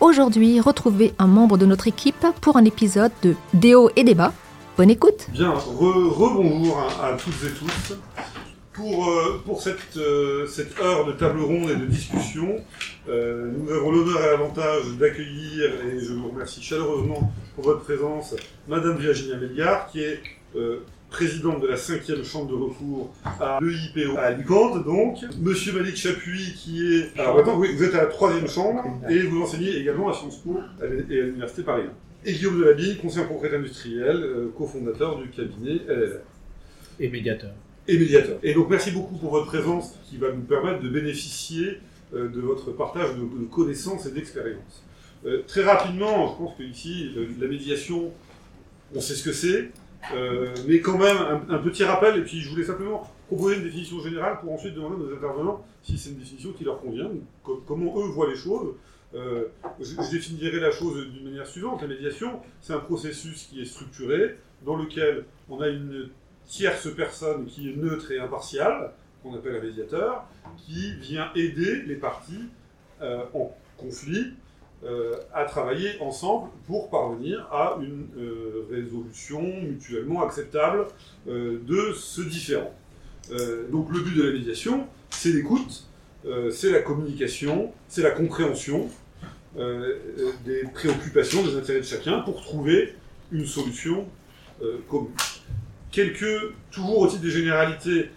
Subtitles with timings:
[0.00, 4.32] Aujourd'hui, retrouvez un membre de notre équipe pour un épisode de Déo et débat.
[4.76, 7.94] Bonne écoute Bien, rebonjour à, à, toutes et tous.
[8.72, 12.56] Pour, euh, pour cette, euh, cette heure de table ronde et de discussion,
[13.08, 18.34] euh, nous avons l'honneur et l'avantage d'accueillir, et je vous remercie chaleureusement pour votre présence,
[18.66, 20.20] Madame Virginia Melgard, qui est
[21.14, 25.18] présidente de la cinquième chambre de recours à l'EIPO à Alicante, donc.
[25.40, 27.16] Monsieur Malik Chapuis, qui est...
[27.20, 30.38] Alors maintenant, oui, vous êtes à la troisième chambre, et vous enseignez également à Sciences
[30.38, 31.84] Po et à l'Université Paris
[32.24, 32.28] 1.
[32.28, 36.20] Et Guillaume Delabille, conseiller en propriété industrielle, euh, cofondateur du cabinet LLR.
[36.98, 37.52] Et médiateur.
[37.86, 38.38] Et médiateur.
[38.42, 41.78] Et donc merci beaucoup pour votre présence qui va nous permettre de bénéficier
[42.12, 44.82] euh, de votre partage de, de connaissances et d'expériences.
[45.26, 47.10] Euh, très rapidement, je pense qu'ici,
[47.40, 48.10] la médiation,
[48.96, 49.70] on sait ce que c'est,
[50.12, 51.16] euh, mais quand même,
[51.48, 54.96] un, petit rappel, et puis je voulais simplement proposer une définition générale pour ensuite demander
[54.96, 57.10] à nos intervenants si c'est une définition qui leur convient,
[57.42, 58.74] co comment eux voient les choses.
[59.14, 59.44] Euh,
[59.80, 61.80] je, je, définirai la chose d'une manière suivante.
[61.82, 66.10] La médiation, c'est un processus qui est structuré, dans lequel on a une
[66.46, 70.24] tierce personne qui est neutre et impartiale, qu'on appelle un médiateur,
[70.58, 72.48] qui vient aider les parties
[73.02, 74.34] euh, en conflit
[74.84, 80.86] euh, à travailler ensemble pour parvenir à une euh, résolution mutuellement acceptable
[81.26, 82.74] euh, de ce différend.
[83.30, 85.86] Euh, donc le but de la médiation, c'est l'écoute,
[86.50, 88.88] c'est la communication, c'est la compréhension
[89.54, 92.94] des préoccupations, des intérêts de chacun pour trouver
[93.30, 94.06] une solution
[94.88, 95.10] commune.
[95.90, 98.08] Quelques, toujours au titre des généralités,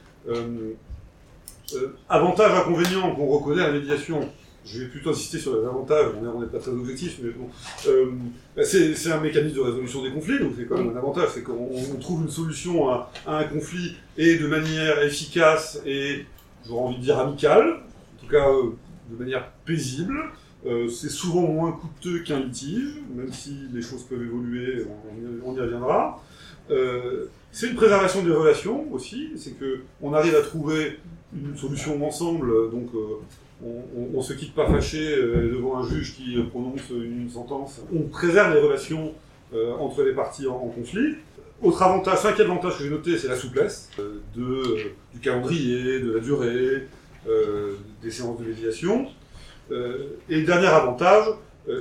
[2.07, 4.21] avantages, inconvénients qu'on reconnaît à la médiation
[4.67, 7.47] je vais plutôt insister sur les avantages, on n'est pas très objectif, mais bon.
[7.87, 8.11] Euh,
[8.63, 11.69] c'est un mécanisme de résolution des conflits, donc c'est quand même un avantage, c'est qu'on
[11.99, 16.25] trouve une solution à, un conflit et de manière efficace et,
[16.67, 17.81] j'aurais envie de dire, amicale,
[18.17, 18.71] en tout cas euh,
[19.09, 20.17] de manière paisible.
[20.65, 24.85] Euh, c'est souvent moins coûteux qu'un litige, même si les choses peuvent évoluer,
[25.45, 26.21] on, on y reviendra.
[27.51, 30.99] C'est une préservation des relations aussi, c'est que on arrive à trouver
[31.33, 32.89] une solution ensemble, donc
[33.63, 37.81] on ne se quitte pas fâché euh, devant un juge qui prononce une, sentence.
[37.93, 39.13] On préserve les relations
[39.53, 41.15] euh, entre les parties en, conflit.
[41.63, 44.21] Autre avantage, cinquième avantage que j'ai noté, c'est la souplesse euh,
[45.13, 46.87] du calendrier, de la durée,
[48.01, 49.07] des séances de médiation.
[50.29, 51.25] et dernier avantage,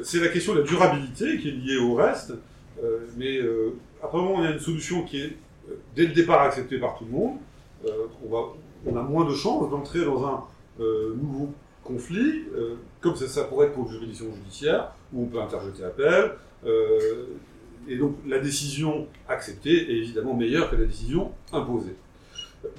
[0.02, 2.32] c'est la question de la durabilité qui est liée au reste.
[3.16, 3.38] mais
[4.02, 5.36] après on a une solution qui est
[5.94, 7.36] dès le départ acceptée par tout le monde.
[8.28, 8.46] on,
[8.86, 10.44] on a moins de chances d'entrer dans un
[10.80, 11.52] nouveau
[11.86, 16.32] conflit, euh, comme ça, pourrait être pour une juridiction judiciaire, où on peut interjeter appel,
[16.66, 17.26] euh,
[17.88, 21.94] et donc la décision acceptée est évidemment meilleure que la décision imposée.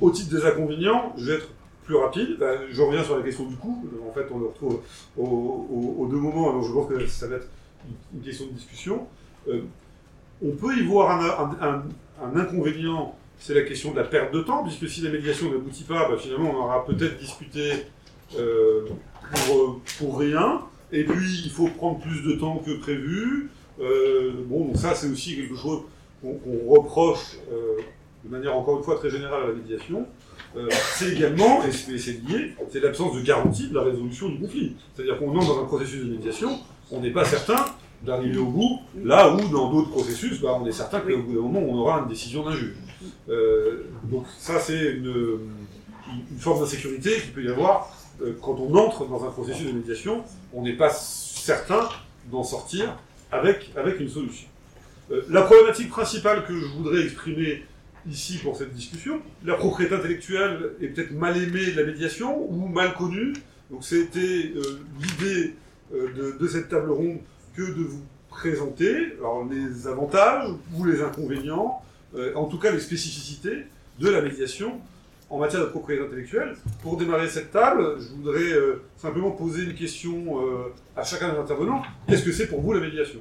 [0.01, 1.47] Au titre des inconvénients, je vais être
[1.85, 4.81] plus rapide, ben, je reviens sur la question du coût, en fait on le retrouve
[5.18, 7.47] aux, deux moments, alors je pense que ça va être
[8.13, 9.07] une, question de discussion.
[9.47, 9.62] Euh,
[10.44, 11.22] on peut y voir
[11.62, 11.84] un,
[12.35, 16.09] inconvénient, c'est la question de la perte de temps, puisque si la médiation n'aboutit pas,
[16.09, 17.85] ben, finalement on aura peut-être discuté
[18.29, 20.61] pour, pour, rien.
[20.91, 23.49] Et puis, il faut prendre plus de temps que prévu.
[23.79, 25.81] Euh, bon, donc ça, c'est aussi quelque chose
[26.21, 27.77] qu'on qu reproche euh,
[28.23, 30.07] de manière encore une fois très générale à la médiation.
[30.55, 34.75] Euh, c'est également, et c'est lié, c'est l'absence de garantie de la résolution du conflit.
[34.94, 36.59] C'est-à-dire qu'on entre dans un processus de médiation,
[36.91, 37.65] on n'est pas certain
[38.03, 41.41] d'arriver au bout, là où dans d'autres processus, bah, on est certain qu'au bout d'un
[41.41, 42.75] moment, on aura une décision d'un juge.
[43.29, 45.39] Euh, donc ça, c'est une,
[46.31, 48.06] une forme d'insécurité qu'il peut y avoir euh,
[48.41, 50.23] quand on entre dans un processus de médiation,
[50.53, 51.88] on n'est pas certain
[52.31, 52.97] d'en sortir
[53.31, 54.47] avec, avec une solution.
[55.12, 57.63] Euh, la problématique principale que je voudrais exprimer
[58.09, 62.68] ici pour cette discussion, la propriété intellectuelle est peut-être mal aimée de la médiation ou
[62.68, 63.33] mal connue.
[63.69, 64.62] Donc c'était euh,
[65.01, 65.53] l'idée
[65.94, 67.19] euh, de, de, cette table ronde
[67.56, 71.81] que de vous présenter alors, les avantages ou les inconvénients,
[72.15, 73.65] euh, en tout cas les spécificités
[74.00, 74.80] de la médiation
[75.29, 76.56] en matière de propriété intellectuelle.
[76.81, 81.38] Pour démarrer cette table, je voudrais euh, simplement poser une question euh, à chacun des
[81.39, 81.81] intervenants.
[82.07, 83.19] Qu'est-ce que c'est pour vous la médiation?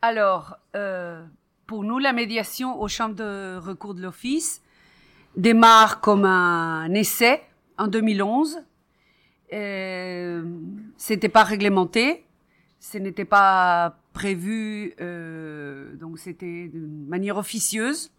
[0.00, 1.22] Alors, euh,
[1.66, 4.62] pour nous, la médiation aux chambres de recours de l'Office
[5.36, 7.42] démarre comme un essai
[7.78, 8.58] en 2011.
[9.52, 10.42] Euh,
[10.96, 12.24] C'était pas réglementé,
[12.80, 18.10] ce n'était pas prévu, donc c'était d'une manière officieuse.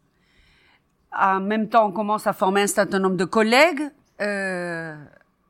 [1.16, 4.96] En même temps, on commence à former un certain nombre de collègues euh,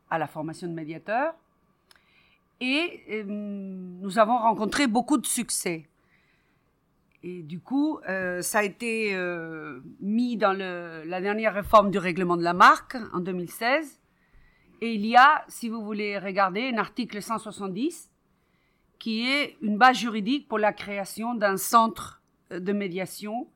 [0.09, 1.33] à la formation de médiateurs.
[2.59, 5.85] Et euh, nous avons rencontré beaucoup de succès.
[7.23, 11.97] Et du coup, euh, ça a été euh, mis dans le, la dernière réforme du
[11.97, 13.99] règlement de la marque en 2016.
[14.81, 18.09] Et il y a, si vous voulez regarder, un article 170
[18.99, 22.21] qui est une base juridique pour la création d'un centre
[22.51, 23.47] de médiation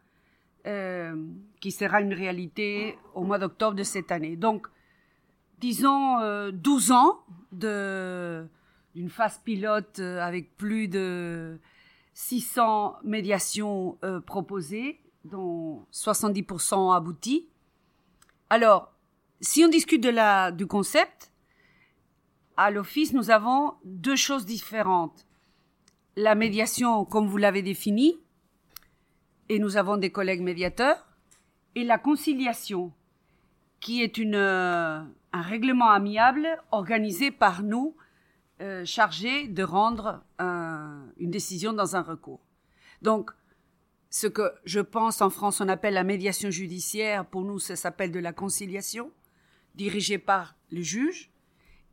[0.68, 1.16] euh,
[1.60, 4.36] qui sera une réalité au mois d'octobre de cette année.
[4.36, 4.68] Donc,
[5.60, 7.20] disons euh, 12 ans
[7.52, 11.60] d'une phase pilote euh, avec plus de
[12.14, 17.48] 600 médiations euh, proposées, dont 70% abouties.
[18.50, 18.92] Alors,
[19.42, 20.06] si on discute
[20.56, 21.32] du concept,
[22.56, 25.28] à l'office, nous avons deux choses différentes.
[26.16, 28.20] La médiation, comme vous l'avez définie,
[29.50, 31.06] et nous avons des collègues médiateurs,
[31.76, 32.92] et la conciliation,
[33.80, 35.00] qui est une, euh,
[35.34, 37.96] un règlement amiable organisé par nous,
[38.62, 42.42] euh, chargés de rendre un- une décision dans un recours.
[43.04, 43.32] Donc,
[44.10, 48.12] ce que je pense en France on appelle la médiation judiciaire, pour nous ça s'appelle
[48.12, 49.12] de la conciliation,
[49.76, 51.30] dirigée par le juge,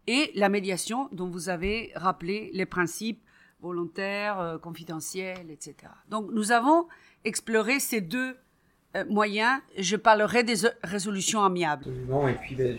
[0.07, 3.23] et la médiation dont vous avez rappelé les principes
[3.61, 5.75] volontaires, euh, confidentiels, etc.
[6.09, 6.87] Donc nous avons
[7.25, 8.37] exploré ces deux
[8.97, 9.61] euh, moyens.
[9.79, 11.85] Je parlerai des résolutions amiables.
[11.87, 12.29] Absolument.
[12.29, 12.77] Et puis, ben,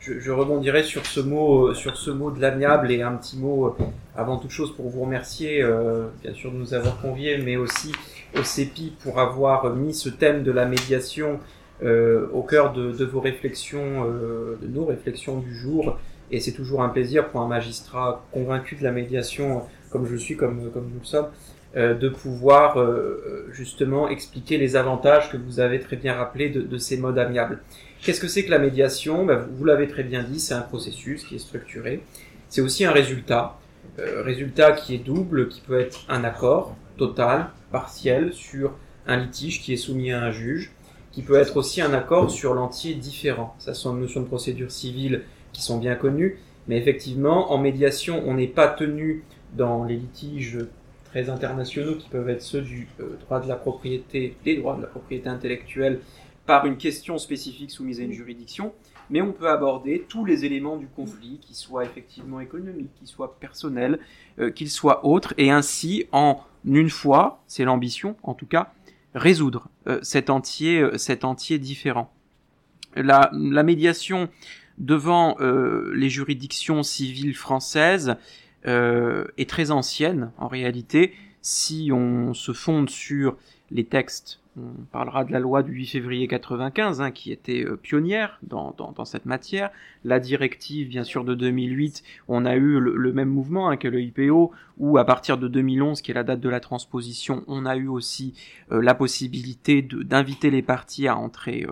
[0.00, 3.66] je, rebondirai sur ce mot, euh, sur ce mot de l'amiable et un petit mot
[3.66, 3.84] euh,
[4.16, 5.62] avant toute chose pour vous remercier,
[6.22, 7.92] bien sûr, de nous avoir conviés, mais aussi
[8.36, 11.38] au CEPI pour avoir mis ce thème de la médiation
[11.80, 15.96] au cœur de, vos réflexions, de nos réflexions du jour.
[16.32, 20.36] Et c'est toujours un plaisir pour un magistrat convaincu de la médiation, comme je suis,
[20.36, 21.28] comme, comme nous le sommes,
[21.76, 26.96] de pouvoir euh, justement expliquer les avantages que vous avez très bien rappelés de, ces
[26.96, 27.60] modes amiables.
[28.02, 29.26] Qu'est-ce que c'est que la médiation?
[29.26, 32.02] Ben, Vous, l'avez très bien dit, c'est un processus qui est structuré.
[32.48, 33.58] C'est aussi un résultat,
[33.98, 38.72] euh, résultat qui est double, qui peut être un accord total, partiel, sur
[39.06, 40.72] un litige qui est soumis à un juge,
[41.12, 43.54] qui peut être aussi un accord sur l'entier différent.
[43.58, 45.22] Ça sont des notions de procédure civile
[45.52, 49.24] qui sont bien connues, mais effectivement, en médiation, on n'est pas tenu
[49.54, 50.58] dans les litiges
[51.10, 54.82] très internationaux qui peuvent être ceux du euh, droit de la propriété, des droits de
[54.82, 56.00] la propriété intellectuelle,
[56.46, 58.72] par une question spécifique soumise à une juridiction,
[59.10, 63.38] mais on peut aborder tous les éléments du conflit, qu'ils soient effectivement économiques, qu'ils soient
[63.38, 63.98] personnels,
[64.38, 68.72] euh, qu'ils soient autres, et ainsi, en une fois, c'est l'ambition en tout cas,
[69.14, 72.12] résoudre euh, cet entier, cet entier différent.
[72.96, 73.30] La,
[73.62, 74.28] médiation
[74.78, 78.16] devant les juridictions civiles françaises
[78.68, 81.14] euh, est très ancienne en réalité.
[81.40, 83.36] Si on se fonde sur
[83.70, 87.76] les textes, on parlera de la loi du 8 février 95 hein, qui était euh,
[87.76, 89.70] pionnière dans, dans, cette matière.
[90.04, 94.02] La directive, bien sûr, de 2008, on a eu le, même mouvement hein, que le
[94.02, 97.76] IPO, où à partir de 2011, qui est la date de la transposition, on a
[97.76, 98.34] eu aussi
[98.70, 101.66] euh, la possibilité d'inviter les parties à entrer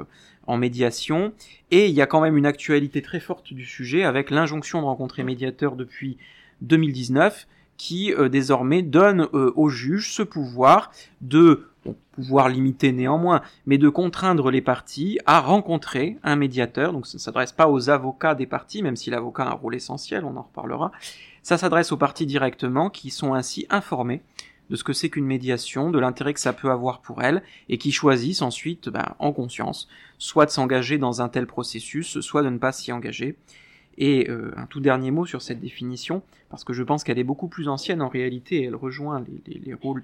[0.47, 1.35] en médiation.
[1.71, 4.87] Et il y a quand même une actualité très forte du sujet avec l'injonction de
[4.87, 6.17] rencontrer médiateur depuis
[6.63, 11.69] 2019 qui euh, désormais donne euh, au juge ce pouvoir de
[12.13, 16.93] pouvoir limité néanmoins, mais de contraindre les parties à rencontrer un médiateur.
[16.93, 19.75] Donc ça ne s'adresse pas aux avocats des parties, même si l'avocat a un rôle
[19.75, 20.91] essentiel, on en reparlera.
[21.43, 24.23] Ça s'adresse aux parties directement, qui sont ainsi informées
[24.69, 27.79] de ce que c'est qu'une médiation, de l'intérêt que ça peut avoir pour elles, et
[27.79, 29.89] qui choisissent ensuite, ben, en conscience,
[30.19, 33.37] soit de s'engager dans un tel processus, soit de ne pas s'y engager.
[33.99, 37.25] Et euh, un tout dernier mot sur cette définition, parce que je pense qu'elle est
[37.25, 40.03] beaucoup plus ancienne en réalité, elle rejoint les, les, les rôles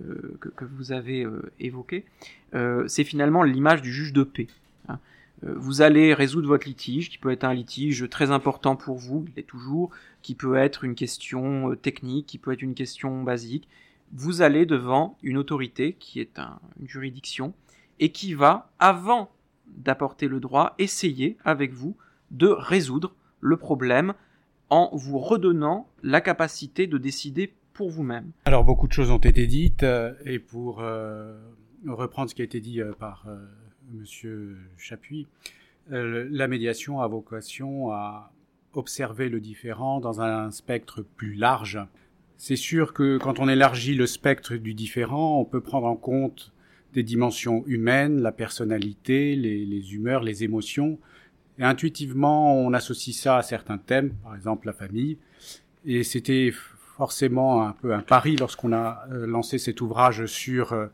[0.00, 2.04] euh, que, vous avez euh, évoqués.
[2.86, 4.46] c'est finalement l'image du juge de paix.
[4.88, 4.98] Hein.
[5.42, 9.38] vous allez résoudre votre litige, qui peut être un litige très important pour vous, il
[9.38, 9.90] est toujours,
[10.22, 13.68] qui peut être une question technique, qui peut être une question basique.
[14.12, 17.52] Vous allez devant une autorité qui est un, une juridiction
[18.00, 19.30] et qui va, avant
[19.68, 21.96] d'apporter le droit, essayer avec vous
[22.30, 24.14] de résoudre le problème
[24.68, 28.30] en vous redonnant la capacité de décider pour vous-même.
[28.44, 31.38] Alors beaucoup de choses ont été dites euh, et pour euh,
[31.86, 33.26] reprendre ce qui a été dit euh, par
[33.92, 35.26] Monsieur Chapuis,
[35.88, 38.32] la médiation a vocation à
[38.74, 41.80] observer le différent dans un spectre plus large.
[42.36, 46.52] C'est sûr que quand on élargit le spectre du différent, on peut prendre en compte
[46.92, 51.00] des dimensions humaines, la personnalité, les humeurs, les émotions,
[51.60, 55.18] et intuitivement, on associe ça à certains thèmes, par exemple la famille.
[55.84, 56.52] Et c'était
[56.96, 60.86] forcément un peu un pari lorsqu'on a euh, lancé cet ouvrage sur euh,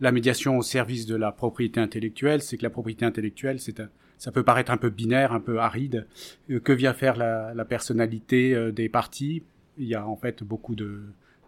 [0.00, 4.44] la médiation au service de la propriété intellectuelle, c'est que la propriété intellectuelle, ça peut
[4.44, 6.06] paraître un peu binaire, un peu aride.
[6.48, 9.44] que vient faire la, personnalité des partis
[9.78, 10.74] Il y a en fait beaucoup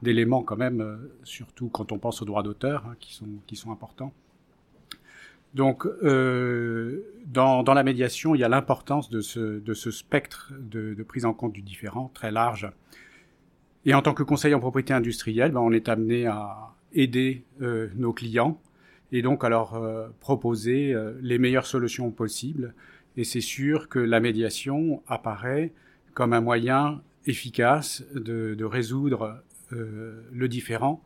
[0.03, 4.13] d'éléments quand même, surtout quand on pense aux droits d'auteur, hein, qui sont importants.
[5.55, 11.33] Donc, euh, dans, la médiation, il y a l'importance de ce, spectre de, prise en
[11.33, 12.69] compte du différent très large.
[13.87, 17.89] Et en tant que conseiller en propriété industrielle, ben, on est amené à aider euh,
[17.97, 18.61] nos clients
[19.13, 19.81] et donc à leur
[20.19, 22.75] proposer euh, les meilleures solutions possibles.
[23.17, 25.73] Et c'est sûr que la médiation apparaît
[26.15, 31.03] comme un moyen efficace de, de résoudre le différent,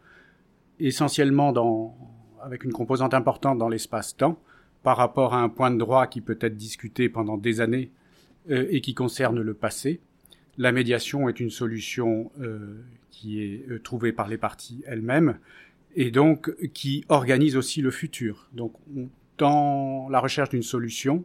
[0.80, 1.96] essentiellement dans,
[2.42, 4.38] avec une composante importante dans l'espace-temps
[4.82, 7.90] par rapport à un point de droit qui peut être discuté pendant des années
[8.50, 10.00] euh, et qui concerne le passé.
[10.56, 12.80] La médiation est une solution euh,
[13.10, 15.38] qui est euh, trouvée par les parties elles-mêmes
[15.94, 18.48] et donc qui organise aussi le futur.
[18.52, 18.72] Donc
[19.36, 21.24] dans la recherche d'une solution,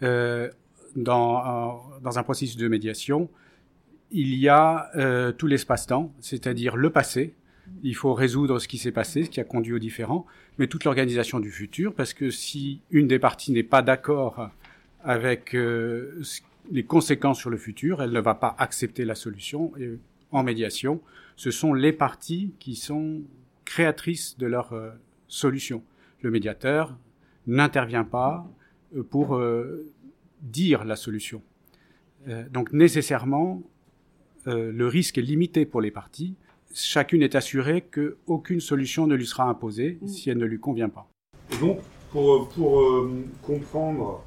[0.00, 3.28] dans, un processus de médiation,
[4.10, 4.90] il y a
[5.36, 7.34] tout l'espace-temps, c'est-à-dire le passé,
[7.82, 10.26] il faut résoudre ce qui s'est passé, ce qui a conduit au différent,
[10.58, 14.50] mais toute l'organisation du futur, parce que si une des parties n'est pas d'accord
[15.02, 16.22] avec euh,
[16.70, 19.72] les conséquences sur le futur, elle ne va pas accepter la solution.
[20.30, 21.00] En médiation,
[21.36, 23.22] ce sont les parties qui sont
[23.64, 24.90] créatrices de leur euh,
[25.28, 25.82] solution.
[26.22, 26.96] Le médiateur
[27.46, 28.46] n'intervient pas
[28.94, 29.40] euh, pour
[30.42, 31.42] dire la solution.
[32.50, 33.62] Donc nécessairement,
[34.46, 36.34] le risque est limité pour les parties
[36.74, 40.08] chacune est assurée qu'aucune solution ne lui sera imposée mm.
[40.08, 41.08] si elle ne lui convient pas.
[41.52, 43.10] Et donc, pour, pour euh,
[43.42, 44.22] comprendre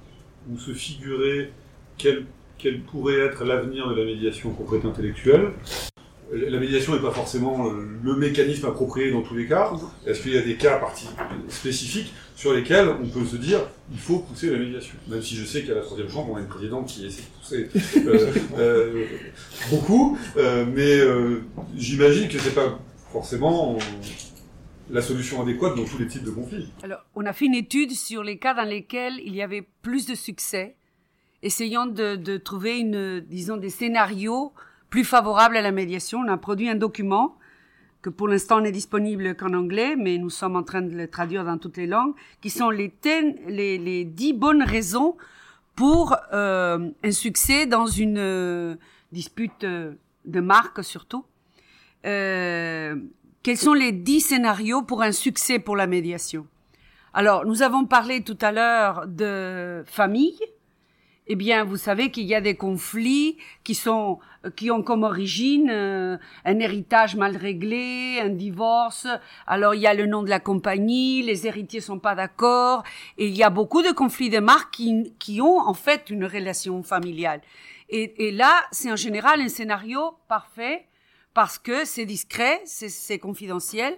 [0.52, 1.52] ou se figurer
[1.98, 2.26] quel,
[2.58, 5.52] quel pourrait être l'avenir de la médiation en propriété intellectuelle,
[6.32, 9.72] la médiation n'est pas forcément le mécanisme approprié dans tous les cas.
[10.06, 10.82] Est-ce qu'il y a des cas
[11.50, 13.60] spécifiques sur lesquels on peut se dire
[13.92, 14.96] il faut pousser la médiation?
[15.08, 17.68] Même si je sais qu'à la troisième chambre, on a une présidente qui essaie de
[17.68, 17.70] pousser
[18.08, 19.06] euh, euh,
[19.70, 21.44] beaucoup, euh, mais euh,
[21.76, 22.80] j'imagine que c'est pas
[23.12, 23.78] forcément
[24.90, 26.70] la solution adéquate dans tous les types de conflits.
[26.84, 30.06] Alors, on a fait une étude sur les cas dans lesquels il y avait plus
[30.06, 30.76] de succès,
[31.42, 34.52] essayant de, de trouver une, disons, des scénarios
[34.94, 36.20] plus favorable à la médiation.
[36.20, 37.36] On a produit un document
[38.04, 41.44] que pour l'instant n'est disponible qu'en anglais, mais nous sommes en train de le traduire
[41.44, 45.18] dans toutes les langues, qui sont les, ten, les, les dix bonnes raisons
[45.74, 48.76] pour euh, un succès dans une euh,
[49.12, 49.94] dispute euh,
[50.26, 51.26] de marque surtout.
[52.04, 56.46] Quels sont les dix scénarios pour un succès pour la médiation?
[57.16, 60.38] Alors, nous avons parlé tout à l'heure de famille,
[61.28, 64.20] eh bien, vous savez qu'il y a des conflits qui sont
[64.58, 69.08] qui ont comme origine euh, un héritage mal réglé, un divorce.
[69.48, 72.84] Alors il y a le nom de la compagnie, les héritiers sont pas d'accord,
[73.18, 76.26] et il y a beaucoup de conflits de marques qui, qui ont en fait une
[76.26, 77.42] relation familiale.
[77.90, 80.88] Et, et là, c'est en général un scénario parfait
[81.34, 83.98] parce que c'est discret, c'est confidentiel,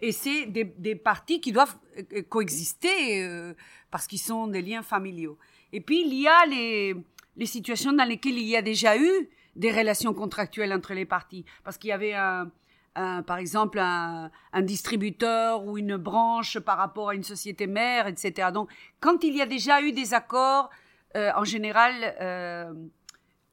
[0.00, 3.54] et c'est des, des parties qui doivent euh, coexister euh,
[3.90, 5.38] parce qu'ils sont des liens familiaux.
[5.74, 6.94] Et puis, il y a les,
[7.36, 11.44] les situations dans lesquelles il y a déjà eu des relations contractuelles entre les parties.
[11.64, 12.50] Parce qu'il y avait un,
[12.94, 14.30] par exemple un,
[14.62, 18.50] distributeur ou une branche par rapport à une société mère, etc.
[18.54, 20.70] Donc, quand il y a déjà eu des accords,
[21.16, 22.72] euh, en général, euh,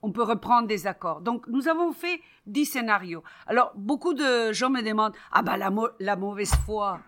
[0.04, 1.22] on peut reprendre des accords.
[1.22, 3.24] Donc, nous avons fait dix scénarios.
[3.48, 7.00] Alors, beaucoup de gens me demandent, ah la, la mauvaise foi,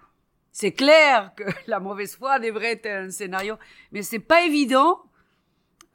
[0.53, 3.57] c'est clair que la mauvaise foi devrait être un scénario,
[3.91, 5.01] mais c'est pas évident.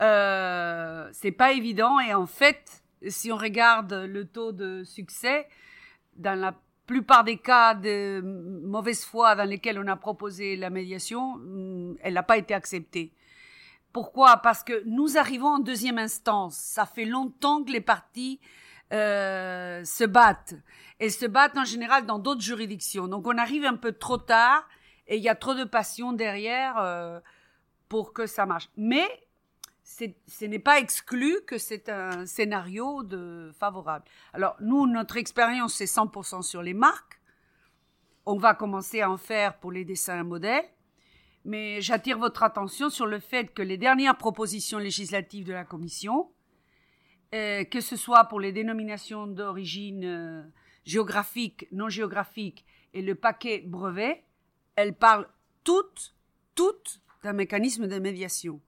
[0.03, 5.49] Euh, c'est pas évident et en fait, si on regarde le taux de succès,
[6.15, 6.55] dans la
[6.87, 12.15] plupart des cas de mauvaise foi dans lesquels on a proposé la médiation, mm, elle
[12.15, 13.12] n'a pas été acceptée.
[13.93, 14.38] Pourquoi?
[14.38, 16.57] Parce que nous arrivons en deuxième instance.
[16.57, 18.41] Ça fait longtemps que les partis
[18.92, 20.54] euh, se battent.
[20.99, 23.07] Elles se battent en général dans d'autres juridictions.
[23.07, 24.66] Donc on arrive un peu trop tard
[25.07, 27.21] et il y a trop de passion derrière euh,
[27.88, 28.68] pour que ça marche.
[28.76, 29.07] Mais
[29.83, 34.04] ce n'est pas exclu que c'est un scénario de favorable.
[34.33, 37.21] Alors nous, notre expérience, c'est 100% sur les marques.
[38.26, 40.68] On va commencer à en faire pour les dessins modèles.
[41.45, 46.30] Mais j'attire votre attention sur le fait que les dernières propositions législatives de la Commission
[47.35, 50.43] euh, que ce soit pour les dénominations d'origine euh,
[50.85, 54.25] géographique, non géographique et le paquet brevet,
[54.77, 55.29] elles parlent
[55.65, 56.15] toutes,
[56.55, 58.61] toutes d'un mécanisme de médiation.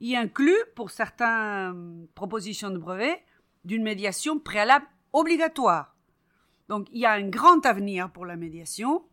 [0.00, 3.22] Il inclut, pour certaines propositions de brevet,
[3.64, 5.94] d'une médiation préalable obligatoire.
[6.68, 9.04] Donc il y a un grand avenir pour la médiation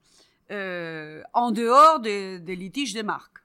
[0.50, 3.41] euh, en dehors des, des litiges des marques.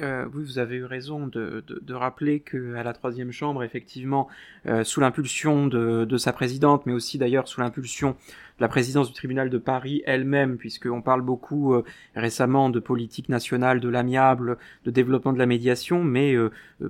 [0.00, 4.28] Euh, oui, vous avez eu raison de, de, de rappeler qu'à la troisième chambre, effectivement,
[4.66, 9.14] euh, sous l'impulsion de, sa présidente, mais aussi d'ailleurs sous l'impulsion de la présidence du
[9.14, 14.90] tribunal de Paris elle-même, puisqu'on parle beaucoup euh, récemment de politique nationale, de l'amiable, de
[14.90, 16.34] développement de la médiation, mais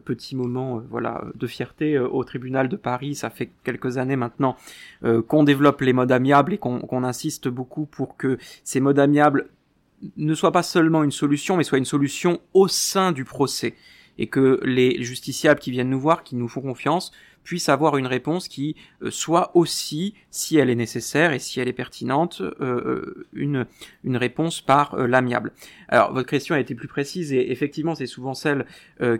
[0.04, 3.14] petit moment, voilà, de fierté au tribunal de Paris.
[3.14, 4.57] Ça fait quelques années maintenant
[5.28, 9.49] qu'on développe les modes amiables et qu'on qu'on insiste beaucoup pour que ces modes amiables
[10.16, 13.75] ne soit pas seulement une solution, mais soit une solution au sein du procès,
[14.19, 18.07] et que les justiciables qui viennent nous voir, qui nous font confiance, puissent avoir une
[18.07, 22.54] réponse qui euh, soit aussi, si elle est nécessaire et si elle est pertinente, euh,
[22.61, 23.66] euh une,
[24.04, 25.52] une réponse par l'amiable.
[25.88, 28.66] Alors votre question a été plus précise et effectivement c'est souvent celle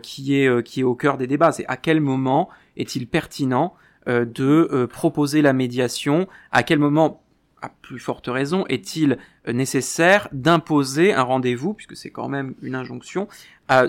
[0.03, 1.51] qui est qui est au cœur des débats.
[1.51, 3.73] C'est à quel moment est-il pertinent
[4.07, 6.27] de proposer la médiation?
[6.51, 7.20] À quel moment
[7.61, 13.27] à plus forte raison, est-il nécessaire d'imposer un rendez-vous, puisque c'est quand même une injonction,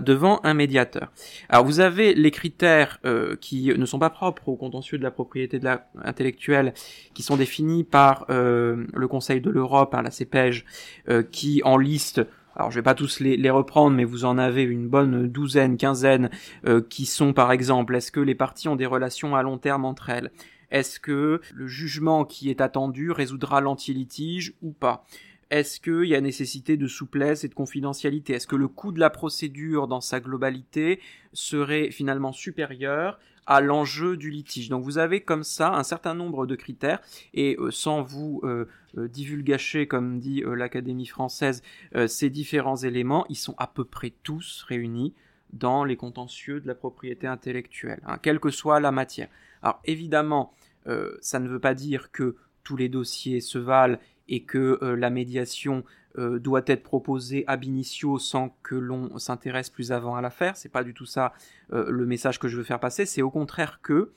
[0.00, 1.10] devant un médiateur?
[1.48, 5.10] Alors vous avez les critères euh, qui ne sont pas propres au contentieux de la
[5.10, 5.60] propriété
[6.04, 6.74] intellectuelle,
[7.14, 10.64] qui sont définis par euh, le Conseil de l'Europe, hein, la CEPEJ,
[11.08, 12.22] euh, qui en liste
[12.56, 16.30] alors je vais pas tous les, reprendre, mais vous en avez une bonne douzaine, quinzaine,
[16.66, 19.84] euh, qui sont par exemple, est-ce que les parties ont des relations à long terme
[19.84, 20.30] entre elles?
[20.72, 25.06] Est-ce que le jugement qui est attendu résoudra l'anti-litige ou pas?
[25.50, 28.32] Est-ce qu'il y a nécessité de souplesse et de confidentialité?
[28.32, 30.98] Est-ce que le coût de la procédure dans sa globalité
[31.34, 34.70] serait finalement supérieur à l'enjeu du litige?
[34.70, 37.00] Donc vous avez comme ça un certain nombre de critères
[37.34, 38.64] et euh, sans vous euh,
[38.96, 41.62] euh, divulgacher, comme dit euh, l'Académie française,
[41.96, 45.12] euh, ces différents éléments, ils sont à peu près tous réunis
[45.52, 49.28] dans les contentieux de la propriété intellectuelle, hein, quelle que soit la matière.
[49.60, 50.54] Alors évidemment,
[50.86, 53.98] euh, ça ne veut pas dire que tous les dossiers se valent
[54.28, 55.84] et que euh, la médiation
[56.18, 60.56] euh, doit être proposée ab initio sans que l'on s'intéresse plus avant à l'affaire.
[60.56, 61.32] C'est pas du tout ça
[61.70, 63.06] le message que je veux faire passer.
[63.06, 64.12] C'est au contraire que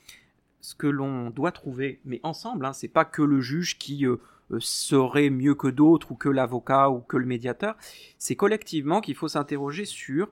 [0.60, 4.06] ce que l'on doit trouver, mais ensemble, hein, c'est pas que le juge qui
[4.60, 7.78] serait mieux que d'autres ou que l'avocat ou que le médiateur.
[8.18, 10.30] C'est collectivement qu'il faut s'interroger sur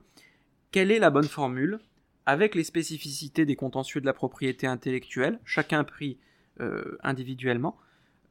[0.70, 1.78] quelle est la bonne formule
[2.26, 6.18] avec les spécificités des contentieux de la propriété intellectuelle, chacun pris
[7.02, 7.76] individuellement,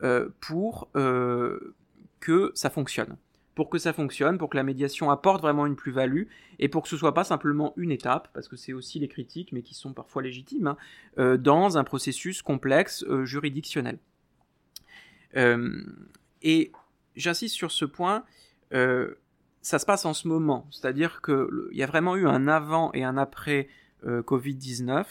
[0.03, 1.75] euh, pour euh,
[2.19, 3.15] que ça fonctionne.
[3.55, 6.23] Pour que ça fonctionne, pour que la médiation apporte vraiment une plus-value,
[6.59, 9.53] et pour que ce soit pas simplement une étape, parce que c'est aussi les critiques,
[9.53, 10.77] mais qui sont parfois légitimes, hein,
[11.19, 13.97] euh, dans un processus complexe euh, juridictionnel.
[15.37, 15.85] Euh,
[16.41, 16.73] et
[17.15, 18.25] j'insiste sur ce point,
[19.61, 23.03] ça se passe en ce moment, c'est-à-dire qu'il y a vraiment eu un avant et
[23.03, 23.69] un après
[24.05, 25.05] euh, Covid-19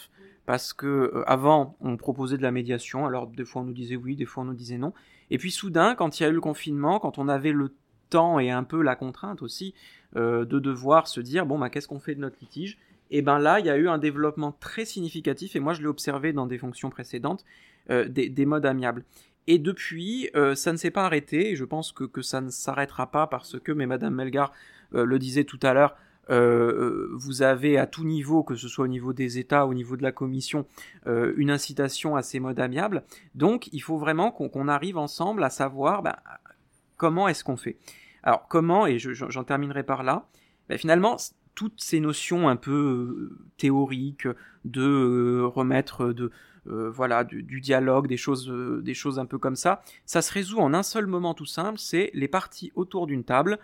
[0.46, 3.96] parce que euh, avant on proposait de la médiation, alors des fois on nous disait
[3.96, 4.92] oui, des fois on nous disait non,
[5.30, 7.74] et puis soudain quand il y a eu le confinement, quand on avait le
[8.10, 9.74] temps et un peu la contrainte aussi
[10.16, 12.78] euh, de devoir se dire bon bah qu'est-ce qu'on fait de notre litige,
[13.10, 15.88] et ben là il y a eu un développement très significatif et moi je l'ai
[15.88, 17.44] observé dans des fonctions précédentes
[17.90, 19.04] euh, des, des, modes amiables.
[19.48, 23.26] Et depuis, ça ne s'est pas arrêté, et je pense que, ça ne s'arrêtera pas
[23.26, 24.52] parce que, mais Madame Melgar
[24.92, 25.96] le disait tout à l'heure,
[26.30, 29.96] euh, vous avez à tout niveau, que ce soit au niveau des États, au niveau
[29.96, 30.66] de la Commission,
[31.06, 33.02] euh, une incitation à ces modes amiables.
[33.34, 36.16] Donc, il faut vraiment qu'on qu arrive ensemble à savoir ben,
[36.96, 37.76] comment est-ce qu'on fait.
[38.22, 40.28] Alors, comment, et j'en je, terminerai par là,
[40.68, 41.16] ben, finalement,
[41.54, 44.28] toutes ces notions un peu euh, théoriques
[44.64, 46.30] de euh, remettre de
[46.68, 50.32] euh, voilà du, dialogue, des choses, euh, des choses un peu comme ça, ça se
[50.32, 53.58] résout en un seul moment tout simple, c'est les parties autour d'une table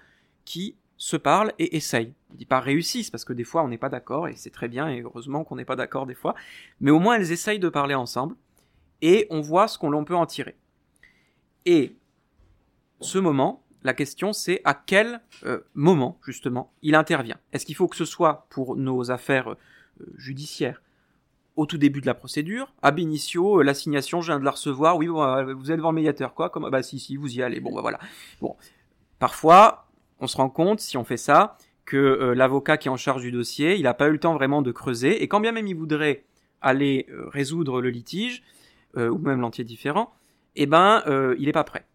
[0.44, 2.12] qui se parlent et essayent.
[2.32, 4.68] Je dis pas réussissent parce que des fois on n'est pas d'accord et c'est très
[4.68, 6.34] bien et heureusement qu'on n'est pas d'accord des fois,
[6.80, 8.34] mais au moins elles essayent de parler ensemble
[9.00, 10.56] et on voit ce qu'on peut en tirer.
[11.64, 11.96] Et
[13.00, 17.38] ce moment, la question c'est à quel euh, moment justement il intervient.
[17.52, 19.56] Est-ce qu'il faut que ce soit pour nos affaires euh,
[20.16, 20.82] judiciaires
[21.54, 24.96] au tout début de la procédure, ab initio, euh, l'assignation, je viens de la recevoir,
[24.96, 27.74] oui, vous êtes devant le médiateur, quoi, comme, bah si, si, vous y allez, bon,
[27.74, 27.98] bah voilà.
[28.40, 28.54] Bon,
[29.18, 29.87] parfois,
[30.20, 33.22] on se rend compte, si on fait ça, que euh, l'avocat qui est en charge
[33.22, 35.66] du dossier, il n'a pas eu le temps vraiment de creuser, et quand bien même
[35.66, 36.24] il voudrait
[36.60, 38.42] aller euh, résoudre le litige,
[38.96, 40.12] euh, ou même l'entier différent,
[40.54, 41.02] eh ben,
[41.38, 41.86] il n'est pas prêt.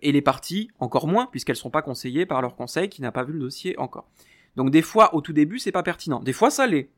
[0.00, 3.10] et les parties, encore moins, puisqu'elles ne sont pas conseillées par leur conseil qui n'a
[3.10, 4.06] pas vu le dossier encore.
[4.54, 6.20] Donc des fois, au tout début, c'est pas pertinent.
[6.20, 6.88] Des fois, ça l'est.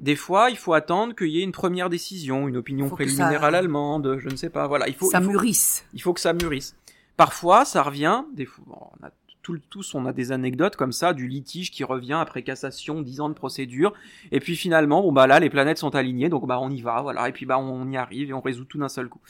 [0.00, 3.46] Des fois, il faut attendre qu'il y ait une première décision, une opinion préliminaire ça...
[3.48, 4.66] à l'allemande, je ne sais pas.
[4.66, 5.84] Voilà, il faut ça il faut, mûrisse.
[5.92, 6.74] Il faut que ça mûrisse.
[7.18, 8.24] Parfois, ça revient.
[8.34, 8.64] Des fois,
[9.00, 9.10] on a
[9.46, 13.20] tout, tous, on a des anecdotes comme ça du litige qui revient après cassation, 10
[13.20, 13.94] ans de procédure,
[14.32, 17.00] et puis finalement, bon bah là, les planètes sont alignées, donc bah on y va,
[17.00, 19.20] voilà, et puis bah on y arrive et on résout tout d'un seul coup.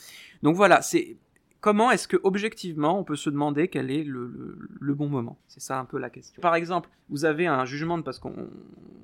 [0.43, 1.19] Donc voilà, c'est
[1.61, 5.37] comment est-ce que objectivement on peut se demander quel est le, bon moment?
[5.49, 6.41] C'est ça un peu la question.
[6.41, 8.23] Par exemple, vous avez un jugement de parce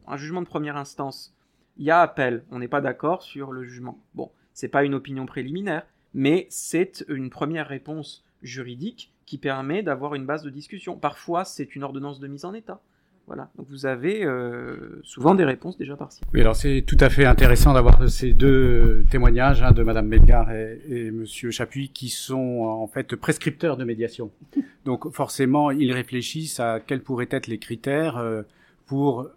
[0.07, 1.35] un jugement de première instance.
[1.77, 3.99] Il y a appel, on n'est pas d'accord sur le jugement.
[4.15, 10.15] Bon, c'est pas une opinion préliminaire, mais c'est une première réponse juridique qui permet d'avoir
[10.15, 10.95] une base de discussion.
[10.95, 12.83] Parfois, c'est une ordonnance de mise en état.
[13.27, 13.49] Voilà.
[13.57, 16.29] Donc vous avez euh, souvent des réponses déjà partielles.
[16.35, 20.53] Oui, alors c'est tout à fait intéressant d'avoir ces deux témoignages hein, de Madame Melgar
[20.53, 24.31] et, et Monsieur Chapuis qui sont en fait prescripteurs de médiation.
[24.85, 28.43] Donc forcément, ils réfléchissent à quels pourraient être les critères euh,
[28.85, 29.29] pour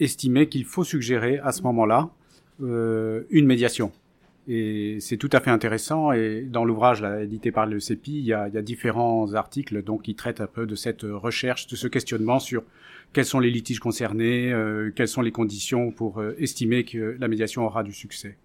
[0.00, 2.10] estimer qu'il faut suggérer à ce moment-là
[2.60, 3.92] euh, une médiation.
[4.46, 6.12] Et c'est tout à fait intéressant.
[6.12, 9.82] Et dans l'ouvrage édité par le CEPI, il y, a, il y a différents articles
[9.82, 12.62] donc qui traitent un peu de cette recherche, de ce questionnement sur
[13.14, 17.28] quels sont les litiges concernés, euh, quelles sont les conditions pour euh, estimer que la
[17.28, 18.36] médiation aura du succès.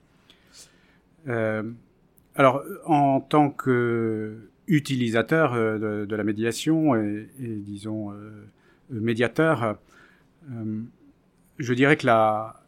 [1.28, 1.64] Euh,
[2.36, 8.14] alors, en tant que utilisateur euh, de, de la médiation et, et disons
[8.90, 9.78] médiateur,
[11.58, 12.59] je dirais que la,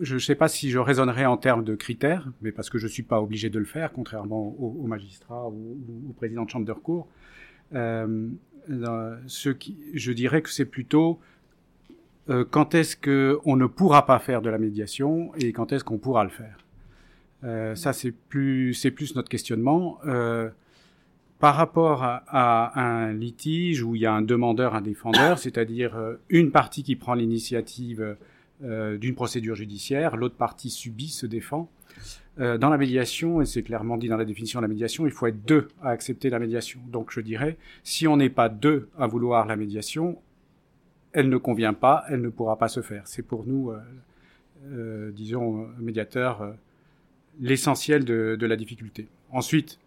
[0.00, 2.86] je ne sais pas si je raisonnerais en termes de critères, mais parce que je
[2.86, 6.44] ne suis pas obligé de le faire, contrairement aux, aux magistrats ou, ou, au président
[6.44, 7.08] de chambre de recours.
[7.74, 8.28] Euh,
[8.68, 11.20] je dirais que c'est plutôt
[12.28, 15.98] euh, quand est-ce qu'on ne pourra pas faire de la médiation et quand est-ce qu'on
[15.98, 16.58] pourra le faire.
[17.44, 18.74] Euh, ça, c'est plus,
[19.14, 19.98] notre questionnement.
[21.38, 25.94] Par rapport à, un litige où il y a un demandeur, un défendeur, c'est-à-dire
[26.30, 28.16] une partie qui prend l'initiative
[28.60, 31.68] d'une procédure judiciaire, l'autre partie subit, se défend.
[32.38, 35.12] Euh, dans la médiation, et c'est clairement dit dans la définition de la médiation, il
[35.12, 36.80] faut être deux à accepter la médiation.
[36.88, 40.18] Donc je dirais, si on n'est pas deux à vouloir la médiation,
[41.12, 43.02] elle ne convient pas, elle ne pourra pas se faire.
[43.06, 43.80] C'est pour nous, euh,
[44.66, 46.52] euh, disons, médiateurs, euh,
[47.40, 49.08] l'essentiel de, de, la difficulté.
[49.30, 49.78] Ensuite,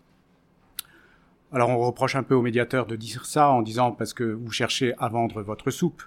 [1.52, 4.52] alors on reproche un peu aux médiateurs de dire ça en disant parce que vous
[4.52, 6.02] cherchez à vendre votre soupe,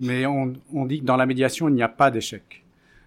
[0.00, 2.64] mais on, on dit que dans la médiation, il n'y a pas d'échec.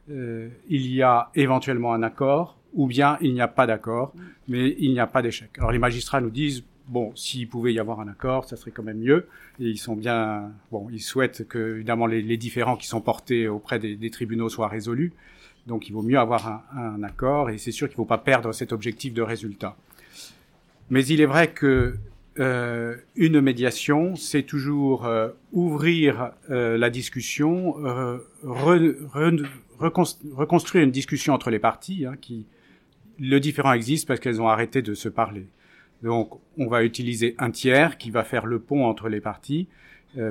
[0.10, 4.14] Euh, il y a éventuellement un accord, ou bien il n'y a pas d'accord,
[4.48, 5.50] mais il n'y a pas d'échec.
[5.58, 8.84] Alors les magistrats nous disent, bon, s'il pouvait y avoir un accord, ça serait quand
[8.84, 9.28] même mieux,
[9.60, 13.78] ils sont bien, bon, ils souhaitent que, évidemment, les, les différends qui sont portés auprès
[13.78, 15.14] des, des, tribunaux soient résolus,
[15.68, 18.18] donc il vaut mieux avoir un, un accord, et c'est sûr qu'il ne faut pas
[18.18, 19.76] perdre cet objectif de résultat.
[20.90, 21.96] Mais il est vrai que
[22.38, 29.32] euh, une médiation, c'est toujours euh, ouvrir euh, la discussion, re, re,
[29.80, 32.46] reconstruire une discussion entre les parties, hein, qui
[33.20, 35.48] le différent existe parce qu'elles ont arrêté de se parler.
[36.02, 39.68] Donc, on va utiliser un tiers qui va faire le pont entre les parties,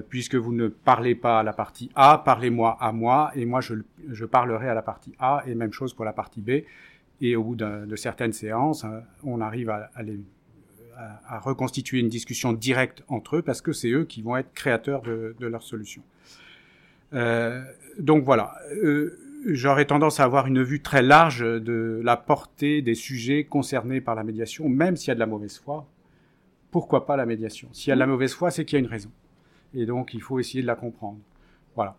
[0.08, 3.74] puisque vous ne parlez pas à la partie A, parlez-moi à moi, et moi je,
[4.10, 6.62] je, parlerai à la partie A, et même chose pour la partie B.
[7.20, 10.18] Et au bout de certaines séances, hein, on arrive à, à, les,
[10.98, 15.02] à, reconstituer une discussion directe entre eux, parce que c'est eux qui vont être créateurs
[15.02, 16.02] de, de leur solution.
[17.14, 17.62] Euh,
[17.98, 18.54] donc voilà.
[18.82, 24.00] Euh, j'aurais tendance à avoir une vue très large de la portée des sujets concernés
[24.00, 25.86] par la médiation, même s'il y a de la mauvaise foi.
[26.70, 27.68] Pourquoi pas la médiation?
[27.72, 29.10] S'il y a de la mauvaise foi, c'est qu'il y a une raison.
[29.74, 31.18] Et donc, il faut essayer de la comprendre.
[31.74, 31.96] Voilà.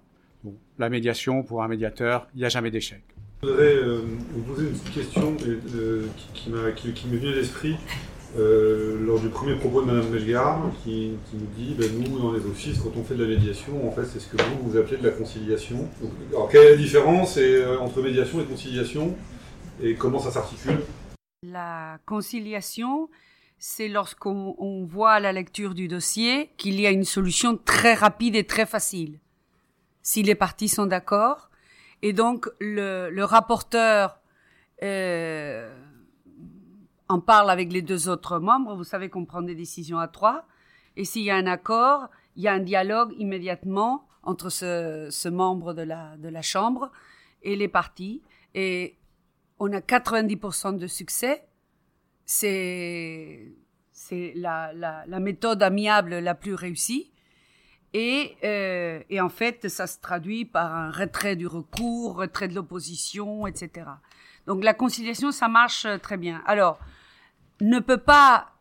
[0.78, 3.02] La médiation, pour un médiateur, il n'y a jamais d'échec.
[3.42, 4.02] Je voudrais euh,
[4.34, 5.58] vous poser une petite question qui,
[6.34, 7.78] qui, qui m'est venue à l'esprit.
[8.38, 12.46] Euh, lors du premier propos de Mme Melgar, qui, nous dit ben, nous, dans les
[12.46, 14.98] offices, quand on fait de la médiation, en fait, c'est ce que vous, vous appelez
[14.98, 15.90] de la conciliation.
[16.30, 19.16] Alors, quelle est la différence et, euh, entre médiation et conciliation
[19.82, 20.80] Et comment ça s'articule?
[21.42, 23.10] La conciliation,
[23.58, 28.36] c'est lorsqu'on voit à la lecture du dossier qu'il y a une solution très rapide
[28.36, 29.20] et très facile.
[30.04, 31.50] Si les parties sont d'accord,
[32.04, 34.20] et donc le, le rapporteur.
[34.82, 35.74] Euh,
[37.10, 38.76] en parle avec les deux autres membres.
[38.76, 40.46] Vous savez qu'on prend des décisions à trois.
[40.96, 45.28] Et s'il y a un accord, il y a un dialogue immédiatement entre ce, ce
[45.28, 46.92] membre de la, de la Chambre
[47.42, 48.22] et les partis.
[48.54, 48.98] Et
[49.58, 51.48] on a 90% de succès.
[52.26, 53.54] C'est,
[53.92, 57.12] c'est la, la, méthode amiable la plus réussie.
[57.94, 62.54] Et, euh, et en fait, ça se traduit par un retrait du recours, retrait de
[62.54, 63.88] l'opposition, etc.
[64.46, 66.44] Donc la conciliation, ça marche très bien.
[66.46, 66.80] Alors,
[67.62, 68.54] ne peut pas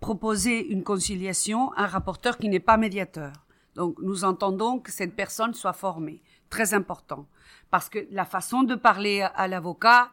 [0.00, 3.32] proposer une conciliation un rapporteur qui n'est pas médiateur.
[3.74, 7.26] Donc nous entendons que cette personne soit formée, très important,
[7.70, 10.10] parce que la façon de parler à l'avocat,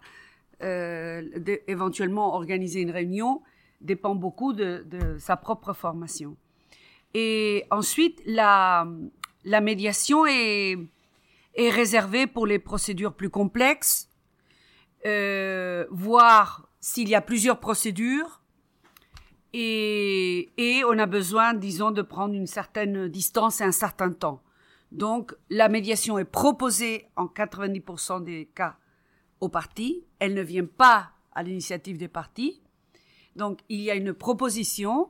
[0.64, 1.22] euh,
[1.68, 3.42] éventuellement organiser une réunion,
[3.82, 6.38] dépend beaucoup de, de, sa propre formation.
[7.14, 8.88] Et ensuite, la,
[9.44, 10.78] la médiation est,
[11.56, 14.10] est réservée pour les procédures plus complexes,
[15.06, 18.42] euh, voire s'il y a plusieurs procédures,
[19.54, 24.42] et, on a besoin, disons, de prendre une certaine distance et un certain temps.
[24.92, 28.78] Donc, la médiation est proposée en 90% des cas
[29.40, 30.06] aux partis.
[30.20, 32.62] Elle ne vient pas à l'initiative des partis.
[33.36, 35.10] Donc, il y a une proposition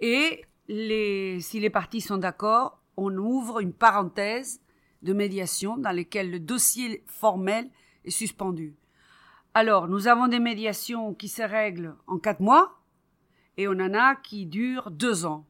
[0.00, 4.60] et si les partis sont d'accord, on ouvre une parenthèse
[5.02, 7.70] de médiation dans laquelle le dossier formel
[8.04, 8.76] est suspendu.
[9.54, 12.78] Alors, nous avons des médiations qui se règlent en quatre mois
[13.56, 15.44] et on en a qui durent deux ans.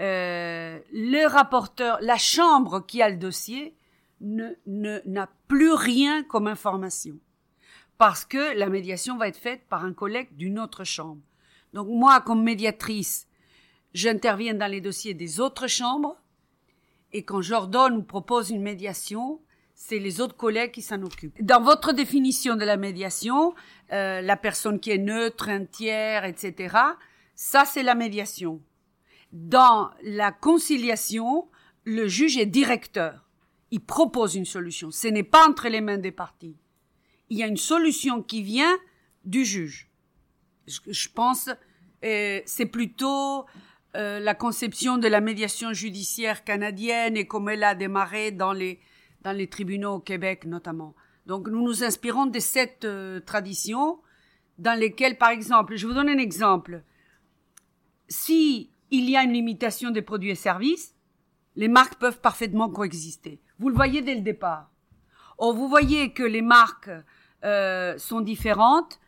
[0.00, 3.76] Euh, le rapporteur, la chambre qui a le dossier,
[4.20, 7.18] ne, n'a plus rien comme information.
[7.98, 11.20] Parce que la médiation va être faite par un collègue d'une autre chambre.
[11.72, 13.26] Donc moi, comme médiatrice,
[13.92, 16.16] j'interviens dans les dossiers des autres chambres
[17.12, 19.40] et quand j'ordonne ou propose une médiation,
[19.84, 21.42] c'est les autres collègues qui s'en occupent.
[21.42, 23.52] Dans votre définition de la médiation,
[23.92, 26.76] euh, la personne qui est neutre, un tiers, etc.,
[27.34, 28.62] ça c'est la médiation.
[29.32, 31.48] Dans la conciliation,
[31.82, 33.28] le juge est directeur.
[33.72, 34.92] Il propose une solution.
[34.92, 36.56] Ce n'est pas entre les mains des parties.
[37.28, 38.78] Il y a une solution qui vient
[39.24, 39.90] du juge.
[40.68, 41.50] Je, pense,
[42.04, 43.46] euh, c'est plutôt
[43.96, 48.78] euh, la conception de la médiation judiciaire canadienne et comme elle a démarré dans les,
[49.22, 50.94] dans les tribunaux au Québec notamment.
[51.26, 54.00] Donc nous nous inspirons de cette euh, tradition
[54.58, 56.82] dans lesquelles, par exemple, je vous donne un exemple.
[58.08, 60.94] Si il y a une limitation des produits et services,
[61.56, 63.40] les marques peuvent parfaitement coexister.
[63.58, 64.70] Vous le voyez dès le départ.
[65.38, 66.90] Or, vous voyez que les marques
[67.44, 69.00] euh, sont différentes.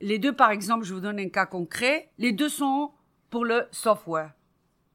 [0.00, 2.10] Les deux, par exemple, je vous donne un cas concret.
[2.18, 2.92] Les deux sont
[3.30, 4.32] pour le software.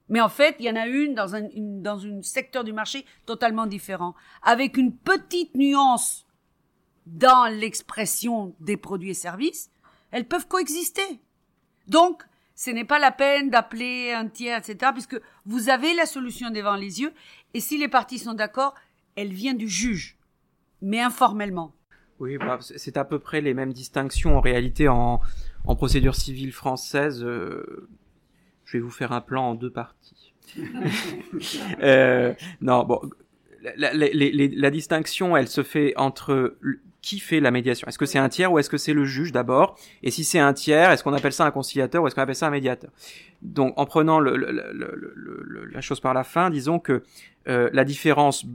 [0.10, 3.06] Mais en fait, il y en a une dans un dans un secteur du marché
[3.26, 6.26] totalement différent, avec une petite nuance
[7.06, 9.70] dans l'expression des produits et services.
[10.12, 11.22] Elles peuvent coexister.
[11.88, 12.24] Donc,
[12.56, 16.76] ce n'est pas la peine d'appeler un tiers, etc., puisque vous avez la solution devant
[16.76, 17.14] les yeux,
[17.54, 18.74] et si les parties sont d'accord,
[19.16, 20.18] elle vient du juge,
[20.82, 21.74] mais informellement.
[22.20, 25.22] Oui, bah, c'est à peu près les mêmes distinctions en réalité en,
[25.66, 27.24] en procédure civile française.
[27.24, 27.88] Euh,
[28.68, 30.34] je vais vous faire un plan en deux parties.
[31.82, 33.02] euh, non, bon,
[33.78, 36.58] la, la, la, la, distinction, elle se fait entre
[37.02, 37.88] qui fait la médiation?
[37.88, 39.78] Est-ce que c'est un tiers ou est-ce que c'est le juge d'abord?
[40.04, 42.36] Et si c'est un tiers, est-ce qu'on appelle ça un conciliateur ou est-ce qu'on appelle
[42.36, 42.92] ça un médiateur?
[43.42, 44.36] Donc, en prenant le,
[45.72, 47.04] la chose par la fin, disons que
[47.48, 48.46] euh, la différence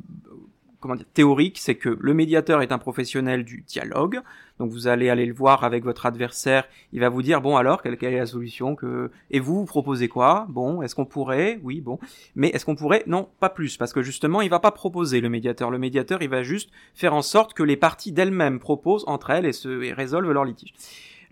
[0.83, 4.21] comment dire, théorique, c'est que le médiateur est un professionnel du dialogue.
[4.59, 7.83] Donc vous allez aller le voir avec votre adversaire, il va vous dire bon alors
[7.83, 10.47] quelle, est la solution que et vous, vous proposez quoi?
[10.51, 11.59] Bon, est-ce qu'on pourrait?
[11.63, 11.99] Oui, bon.
[12.35, 13.05] Mais est-ce qu'on pourrait?
[13.07, 15.71] Non, pas plus parce que justement, il va pas proposer le médiateur.
[15.71, 19.47] Le médiateur, il va juste faire en sorte que les parties d'elles-mêmes proposent entre elles
[19.47, 20.75] et se et résolvent leur litige.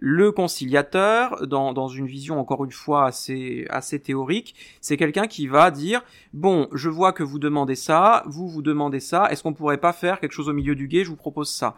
[0.03, 3.67] Le conciliateur, dans, une vision encore une fois assez,
[4.03, 8.63] théorique, c'est quelqu'un qui va dire bon, je vois que vous demandez ça, vous vous
[8.63, 11.17] demandez ça, est-ce qu'on pourrait pas faire quelque chose au milieu du guet Je vous
[11.17, 11.77] propose ça?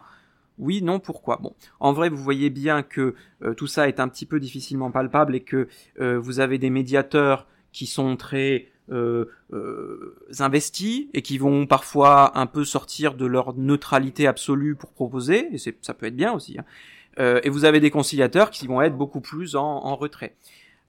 [0.57, 1.37] Oui, non, pourquoi?
[1.37, 4.89] Bon, en vrai, vous voyez bien que euh, tout ça est un petit peu difficilement
[4.89, 5.67] palpable et que
[5.99, 9.25] euh, vous avez des médiateurs qui sont très euh,
[10.39, 15.57] investis et qui vont parfois un peu sortir de leur neutralité absolue pour proposer, et
[15.57, 16.57] ça peut être bien aussi.
[16.57, 16.65] Hein.
[17.19, 20.35] Euh, et vous avez des conciliateurs qui vont être beaucoup plus en, retrait.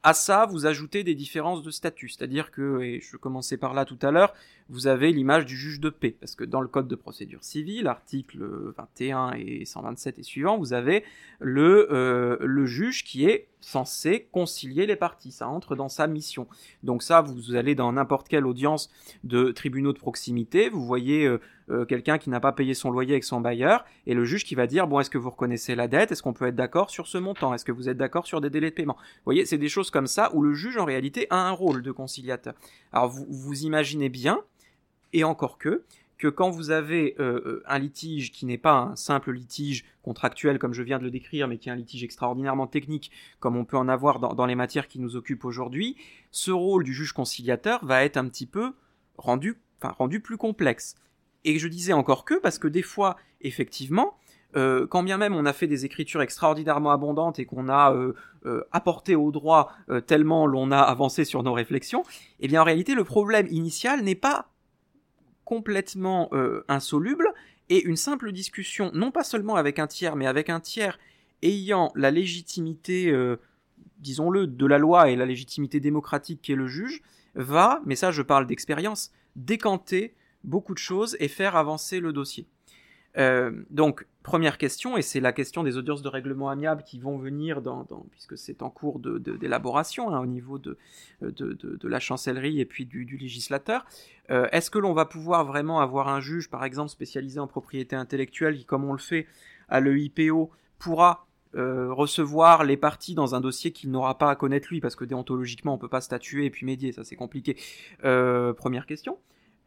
[0.02, 3.84] À ça, vous ajoutez des différences de statut, c'est-à-dire que, et je commençais par là
[3.84, 4.34] tout à l'heure,
[4.68, 7.86] vous avez l'image du juge de paix, parce que dans le code de procédure civile,
[7.86, 11.04] article 21 et 127 et suivant, vous avez
[11.42, 16.46] euh, le juge qui est censé concilier les parties, ça entre dans sa mission.
[16.82, 18.90] Donc ça, vous allez dans n'importe quelle audience
[19.24, 23.12] de tribunaux de proximité, vous voyez euh, euh, quelqu'un qui n'a pas payé son loyer
[23.12, 25.88] avec son bailleur, et le juge qui va dire, bon, est-ce que vous reconnaissez la
[25.88, 26.12] dette?
[26.12, 27.54] Est-ce qu'on peut être d'accord sur ce montant?
[27.54, 28.96] Est-ce que vous êtes d'accord sur des délais de paiement?
[28.98, 31.82] Vous voyez, c'est des choses comme ça où le juge, en réalité, a un rôle
[31.82, 32.54] de conciliateur.
[32.92, 34.40] Alors, vous, vous imaginez bien,
[35.14, 35.84] et encore que,
[36.18, 40.72] que quand vous avez euh, un litige qui n'est pas un simple litige contractuel comme
[40.72, 43.76] je viens de le décrire, mais qui est un litige extraordinairement technique, comme on peut
[43.76, 45.96] en avoir dans, les matières qui nous occupent aujourd'hui,
[46.30, 48.74] ce rôle du juge conciliateur va être un petit peu
[49.16, 50.96] rendu, enfin, rendu plus complexe.
[51.44, 54.16] Et je disais encore que, parce que des fois, effectivement,
[54.56, 58.14] euh, quand bien même on a fait des écritures extraordinairement abondantes et qu'on a euh,
[58.46, 62.04] euh, apporté au droit euh, tellement l'on a avancé sur nos réflexions,
[62.40, 64.53] eh bien en réalité le problème initial n'est pas
[65.44, 67.32] complètement euh, insoluble
[67.68, 70.98] et une simple discussion, non pas seulement avec un tiers, mais avec un tiers
[71.42, 73.36] ayant la légitimité, euh,
[73.98, 77.02] disons-le, de la loi et la légitimité démocratique qui est le juge,
[77.34, 82.46] va, mais ça je parle d'expérience, décanter beaucoup de choses et faire avancer le dossier.
[83.16, 87.16] Euh, donc, première question, et c'est la question des audiences de règlement amiable qui vont
[87.16, 90.76] venir, dans, puisque c'est en cours d'élaboration hein, au niveau de,
[91.20, 93.84] de, la chancellerie et puis du, législateur.
[94.30, 97.94] Euh, Est-ce que l'on va pouvoir vraiment avoir un juge, par exemple, spécialisé en propriété
[97.96, 99.26] intellectuelle, qui, comme on le fait
[99.68, 104.68] à l'EIPO, pourra euh, recevoir les parties dans un dossier qu'il n'aura pas à connaître
[104.70, 107.56] lui, parce que déontologiquement on peut pas statuer et puis médier, ça c'est compliqué.
[108.04, 109.18] Euh, première question.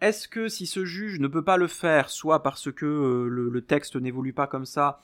[0.01, 3.61] Est-ce que si ce juge ne peut pas le faire, soit parce que euh, le,
[3.61, 5.01] texte n'évolue pas comme ça,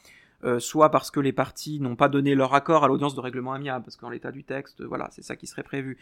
[0.59, 3.85] soit parce que les parties n'ont pas donné leur accord à l'audience de règlement amiable,
[3.85, 5.97] parce qu'en l'état du texte, voilà, c'est ça qui serait prévu.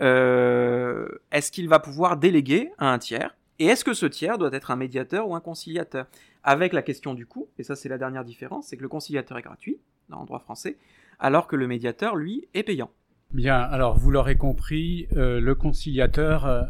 [0.00, 3.36] est-ce qu'il va pouvoir déléguer à un tiers?
[3.60, 6.06] Et est-ce que ce tiers doit être un médiateur ou un conciliateur?
[6.42, 9.38] Avec la question du coût, et ça c'est la dernière différence, c'est que le conciliateur
[9.38, 9.78] est gratuit,
[10.10, 10.76] en droit français,
[11.18, 12.90] alors que le médiateur, lui, est payant.
[13.32, 16.62] Bien, alors vous l'aurez compris, euh, le conciliateur euh,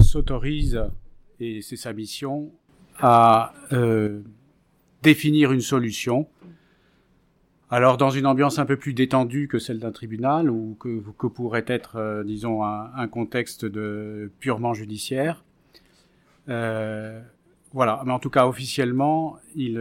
[0.00, 0.82] s'autorise,
[1.42, 2.50] et c'est sa mission,
[2.98, 4.20] à euh,
[5.02, 6.28] définir une solution.
[7.70, 11.64] Alors dans une ambiance un peu plus détendue que celle d'un tribunal, ou que, pourrait
[11.66, 15.44] être, disons, un, contexte de purement judiciaire.
[16.46, 19.80] voilà, mais en tout cas officiellement, il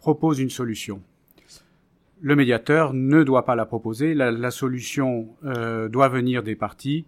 [0.00, 1.02] propose une solution
[2.24, 7.04] le médiateur ne doit pas la proposer, la, solution euh, doit venir des parties,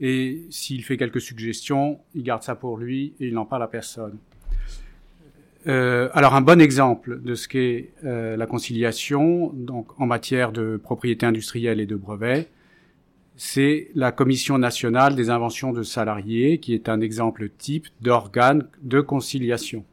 [0.00, 3.68] et s'il fait quelques suggestions, il garde ça pour lui et il n'en parle à
[3.68, 4.18] personne.
[5.66, 10.76] Euh, alors un bon exemple de ce qu'est euh, la conciliation, donc en matière de
[10.76, 12.48] propriété industrielle et de brevets,
[13.36, 19.00] c'est la Commission nationale des inventions de salariés, qui est un exemple type d'organe de
[19.00, 19.84] conciliation.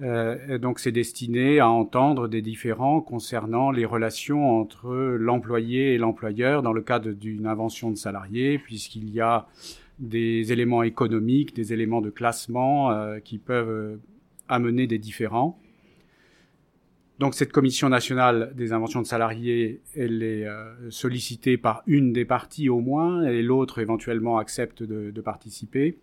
[0.00, 6.62] Euh, donc c'est destiné à entendre des différends concernant les relations entre l'employé et l'employeur
[6.62, 9.46] dans le cadre d'une invention de salarié, puisqu'il y a
[9.98, 13.96] des éléments économiques, des éléments de classement euh, qui peuvent euh,
[14.48, 15.58] amener des différends.
[17.18, 20.44] Donc cette commission nationale des inventions de salariés, elle est
[20.90, 25.98] sollicitée par une des parties au moins, et l'autre éventuellement accepte de, de participer.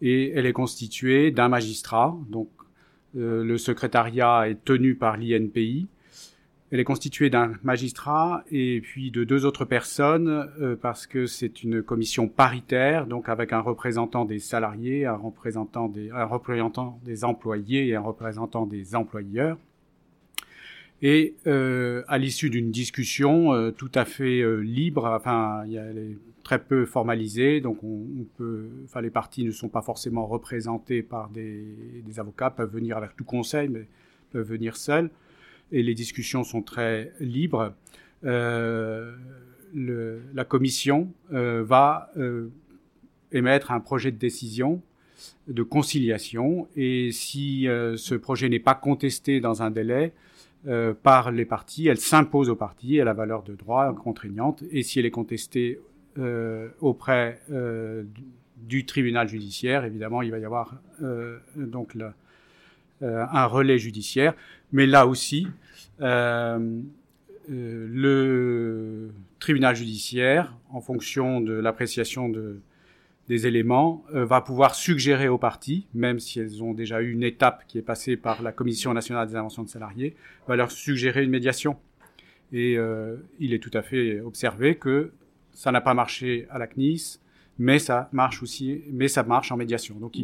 [0.00, 2.48] Et elle est constituée d'un magistrat, donc
[3.16, 5.88] euh, le secrétariat est tenu par l'INPI.
[6.70, 11.62] Elle est constituée d'un magistrat et puis de deux autres personnes euh, parce que c'est
[11.62, 17.24] une commission paritaire, donc avec un représentant des salariés, un représentant des, un représentant des
[17.24, 19.56] employés et un représentant des employeurs.
[21.00, 25.92] Et euh, à l'issue d'une discussion euh, tout à fait euh, libre, enfin, y a
[25.92, 31.02] les, très peu formalisée, donc on, peut, enfin, les parties ne sont pas forcément représentées
[31.02, 31.62] par des,
[32.04, 33.86] des, avocats, peuvent venir avec tout conseil, mais
[34.32, 35.10] peuvent venir seuls,
[35.72, 37.74] et les discussions sont très libres.
[38.24, 39.14] Euh,
[39.74, 42.10] le, la commission euh, va
[43.30, 44.80] émettre un projet de décision
[45.48, 50.12] de conciliation, et si ce projet n'est pas contesté dans un délai,
[50.66, 54.82] euh, par les parties, elle s'impose aux parties, elle a valeur de droit contraignante, et
[54.82, 55.80] si elle est contestée
[56.18, 58.02] euh, auprès euh,
[58.56, 60.74] du, tribunal judiciaire, évidemment, il va y avoir
[61.54, 61.96] donc
[63.00, 64.34] un relais judiciaire,
[64.72, 65.46] mais là aussi,
[66.00, 66.58] le
[69.38, 72.60] tribunal judiciaire, en fonction de l'appréciation de
[73.28, 77.22] des éléments, euh, va pouvoir suggérer aux parties, même si elles ont déjà eu une
[77.22, 81.24] étape qui est passée par la Commission nationale des inventions de salariés, va leur suggérer
[81.24, 81.76] une médiation.
[82.52, 85.12] Et euh, il est tout à fait observé que
[85.52, 87.20] ça n'a pas marché à la CNIS,
[87.58, 89.96] mais ça marche aussi, mais ça marche en médiation.
[89.96, 90.14] Donc,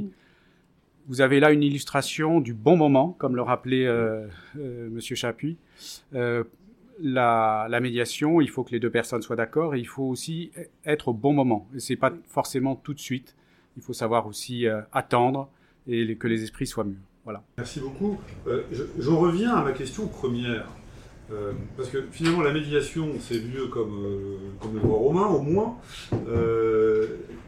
[1.06, 5.58] vous avez là une illustration du bon moment, comme le rappelait euh, euh Monsieur Chapuis,
[7.00, 10.52] la, la, médiation, il faut que les deux personnes soient d'accord et il faut aussi
[10.84, 11.68] être au bon moment.
[11.74, 13.34] Et c'est pas forcément tout de suite.
[13.76, 15.48] Il faut savoir aussi euh, attendre
[15.88, 16.96] et que les esprits soient mûrs.
[17.24, 17.42] Voilà.
[17.58, 18.18] Merci beaucoup.
[18.46, 20.68] Euh, je, reviens à ma question première.
[21.32, 25.76] Euh, parce que finalement, la médiation, c'est vieux comme, comme le droit romain, au moins.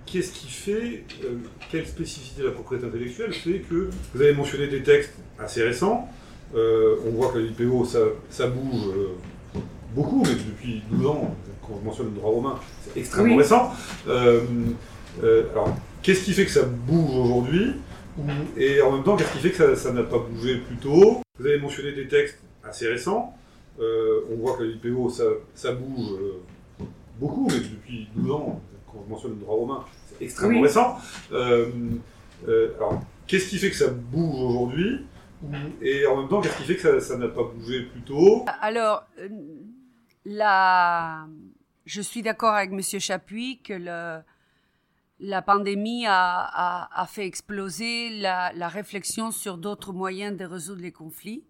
[0.07, 1.05] Qu'est-ce qui fait,
[1.71, 6.09] quelle spécificité de la propriété intellectuelle fait que vous avez mentionné des textes assez récents
[6.55, 7.99] On voit que l'IPO, ça,
[8.31, 8.89] ça bouge
[9.97, 13.73] beaucoup, mais depuis 12 ans, quand je mentionne le droit romain, c'est extrêmement récent.
[14.07, 14.43] Euh,
[15.25, 17.73] euh, alors, qu'est-ce qui fait que ça bouge aujourd'hui
[18.57, 21.47] Et en même temps, qu'est-ce qui fait que ça n'a pas bougé plus tôt Vous
[21.47, 23.35] avez mentionné des textes assez récents.
[23.81, 25.25] Euh, on voit que l'IPO, ça,
[25.55, 26.19] ça bouge
[27.19, 30.99] beaucoup, mais depuis 12 ans, quand je mentionne le droit romain, c'est extrêmement récent.
[31.33, 35.01] alors, qu'est-ce qui fait que ça bouge aujourd'hui
[35.83, 39.07] et en même temps, qu'est-ce qui fait que ça n'a pas bougé plus tôt Alors,
[40.27, 42.81] je suis d'accord avec M.
[43.01, 44.23] Chapuis que
[45.21, 51.45] la pandémie a, fait exploser la, la réflexion sur d'autres moyens de résoudre les conflits.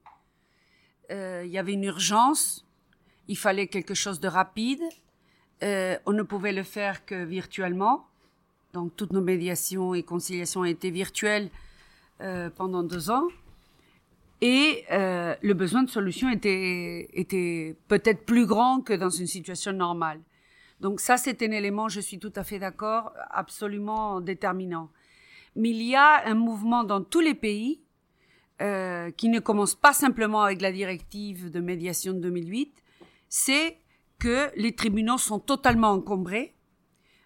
[1.10, 2.64] Euh, il y avait une urgence,
[3.28, 4.82] il fallait quelque chose de rapide.
[5.62, 8.06] Euh, on ne pouvait le faire que virtuellement.
[8.72, 11.50] Donc toutes nos médiations et conciliations ont été virtuelles
[12.20, 13.28] euh, pendant deux ans.
[14.40, 19.72] Et euh, le besoin de solution était, était peut-être plus grand que dans une situation
[19.72, 20.20] normale.
[20.80, 24.90] Donc ça, c'est un élément, je suis tout à fait d'accord, absolument déterminant.
[25.54, 27.80] Mais il y a un mouvement dans tous les pays
[28.60, 32.82] euh, qui ne commence pas simplement avec la directive de médiation de 2008,
[33.28, 33.78] c'est
[34.18, 36.54] que les tribunaux sont totalement encombrés,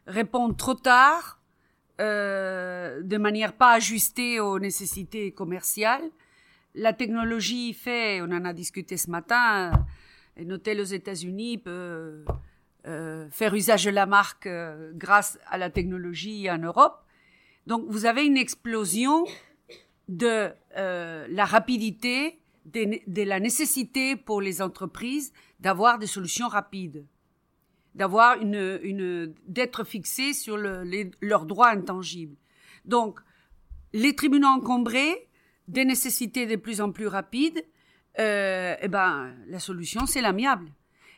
[0.06, 1.40] répondent trop tard,
[2.00, 6.10] euh, de manière pas ajustée aux nécessités commerciales.
[6.74, 9.72] La technologie fait, on en a discuté ce matin,
[10.38, 12.24] un hôtel aux États-Unis peut
[12.86, 17.04] euh, faire usage de la marque euh, grâce à la technologie en Europe.
[17.66, 19.24] Donc vous avez une explosion
[20.08, 27.04] de euh, la rapidité, de, la nécessité pour les entreprises d'avoir des solutions rapides,
[27.94, 32.36] d'avoir une, une d'être fixés sur le, les, leurs droits intangibles.
[32.84, 33.20] Donc
[33.92, 35.28] les tribunaux encombrés,
[35.70, 37.64] des nécessités de plus en plus rapides,
[38.18, 40.68] euh, eh ben la solution c'est l'amiable.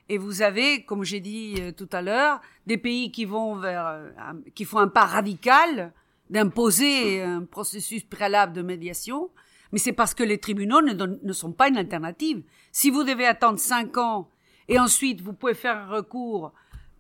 [0.09, 3.86] Et vous avez, comme j'ai dit euh, tout à l'heure, des pays qui vont vers,
[3.86, 4.11] euh,
[4.55, 5.92] qui font un pas radical
[6.28, 9.30] d'imposer un processus préalable de médiation,
[9.70, 12.42] mais c'est parce que les tribunaux ne, ne, sont pas une alternative.
[12.72, 14.28] Si vous devez attendre cinq ans
[14.68, 16.53] et ensuite vous pouvez faire recours,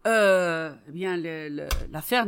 [0.06, 1.16] euh, eh bien
[1.90, 2.26] l'affaire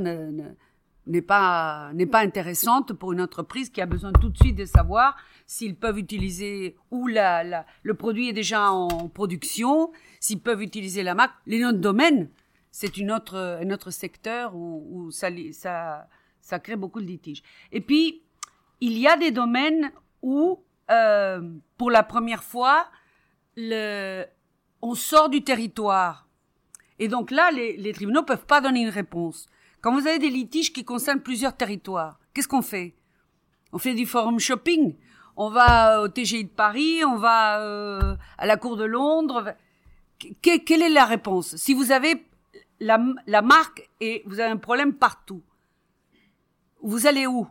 [1.06, 4.64] n'est pas n'est pas intéressante pour une entreprise qui a besoin tout de suite de
[4.64, 10.62] savoir s'ils peuvent utiliser où la, la, le produit est déjà en production, s'ils peuvent
[10.62, 11.34] utiliser la marque.
[11.46, 12.30] Les noms de domaine,
[12.70, 16.08] c'est une autre, un autre secteur où, où ça, ça,
[16.40, 17.42] ça crée beaucoup de litiges.
[17.72, 18.22] Et puis,
[18.80, 19.92] il y a des domaines
[20.22, 21.42] où, euh,
[21.76, 22.86] pour la première fois,
[23.56, 24.24] le,
[24.80, 26.26] on sort du territoire.
[26.98, 29.46] Et donc là, les, les tribunaux peuvent pas donner une réponse.
[29.84, 32.94] Quand vous avez des litiges qui concernent plusieurs territoires, qu'est-ce qu'on fait?
[33.70, 34.96] On fait du forum shopping.
[35.36, 39.54] On va au TGI de Paris, on va euh, à la Cour de Londres.
[40.18, 41.56] Que, quelle est la réponse?
[41.56, 42.24] Si vous avez
[42.80, 42.96] la,
[43.42, 45.42] marque et vous avez un problème partout,
[46.80, 47.46] vous allez où?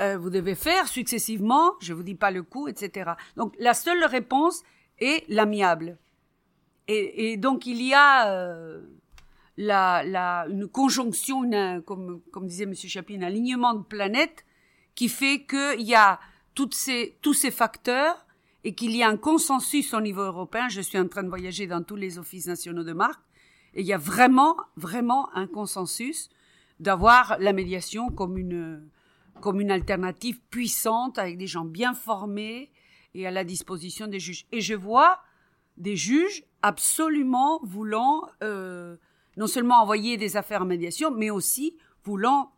[0.00, 3.10] Euh, Vous devez faire successivement, je vous dis pas le coût, etc.
[3.36, 4.62] Donc la seule réponse
[5.00, 5.98] est l'amiable.
[6.88, 8.80] Et, et, donc il y a euh,
[9.56, 11.42] la, la, une conjonction,
[11.82, 14.44] comme, comme disait Monsieur Chaplin, un alignement de planètes
[14.94, 16.20] qui fait qu'il y a
[16.54, 18.26] toutes ces, tous ces facteurs
[18.62, 20.68] et qu'il y a un consensus au niveau européen.
[20.68, 23.22] Je suis en train de voyager dans tous les offices nationaux de marque
[23.74, 26.30] et il y a vraiment, vraiment un consensus
[26.80, 28.88] d'avoir la médiation comme une,
[29.40, 32.70] comme une alternative puissante avec des gens bien formés
[33.14, 34.46] et à la disposition des juges.
[34.52, 35.20] Et je vois
[35.76, 38.96] des juges absolument voulant euh,
[39.36, 42.52] non seulement envoyer des affaires en médiation, mais aussi voulant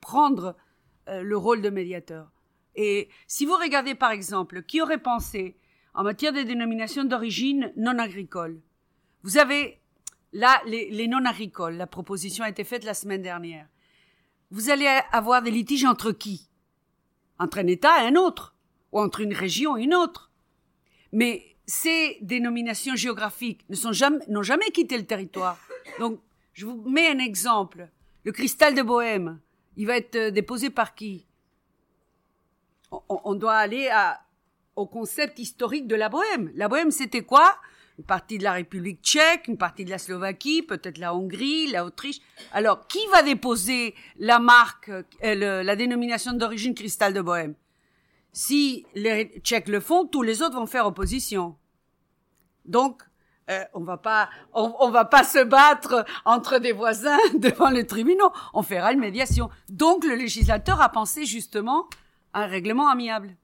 [0.00, 0.56] prendre
[1.08, 2.30] euh, le rôle de médiateur.
[2.74, 5.56] Et si vous regardez par exemple, qui aurait pensé
[5.94, 8.60] en matière de dénomination d'origine non agricole,
[9.22, 9.80] vous avez
[10.34, 13.68] Là, les, les non-agricoles, la proposition a été faite la semaine dernière.
[14.50, 16.50] Vous allez avoir des litiges entre qui?
[17.38, 18.56] Entre un État et un autre,
[18.90, 20.32] ou entre une région et une autre.
[21.12, 25.58] Mais ces dénominations géographiques ne sont jamais, n'ont jamais quitté le territoire.
[25.98, 26.20] Donc,
[26.52, 27.88] je vous mets un exemple.
[28.24, 29.40] Le cristal de Bohème,
[29.76, 31.26] il va être déposé par qui?
[33.08, 33.90] On, doit aller
[34.76, 36.52] au concept historique de la Bohème.
[36.54, 37.56] La Bohème, c'était quoi?
[37.98, 41.84] Une partie de la République tchèque, une partie de la Slovaquie, peut-être la Hongrie, la
[41.84, 42.20] Autriche.
[42.52, 47.54] Alors, qui va déposer la marque, euh, la dénomination d'origine cristal de Bohème
[48.34, 51.56] Si les Tchèques le font, tous les autres vont faire opposition.
[52.64, 53.02] Donc,
[53.48, 58.32] euh, on va pas, on, va pas se battre entre des voisins devant les tribunaux.
[58.52, 59.50] On fera une médiation.
[59.68, 61.88] Donc, le législateur a pensé justement
[62.32, 63.36] à un règlement amiable.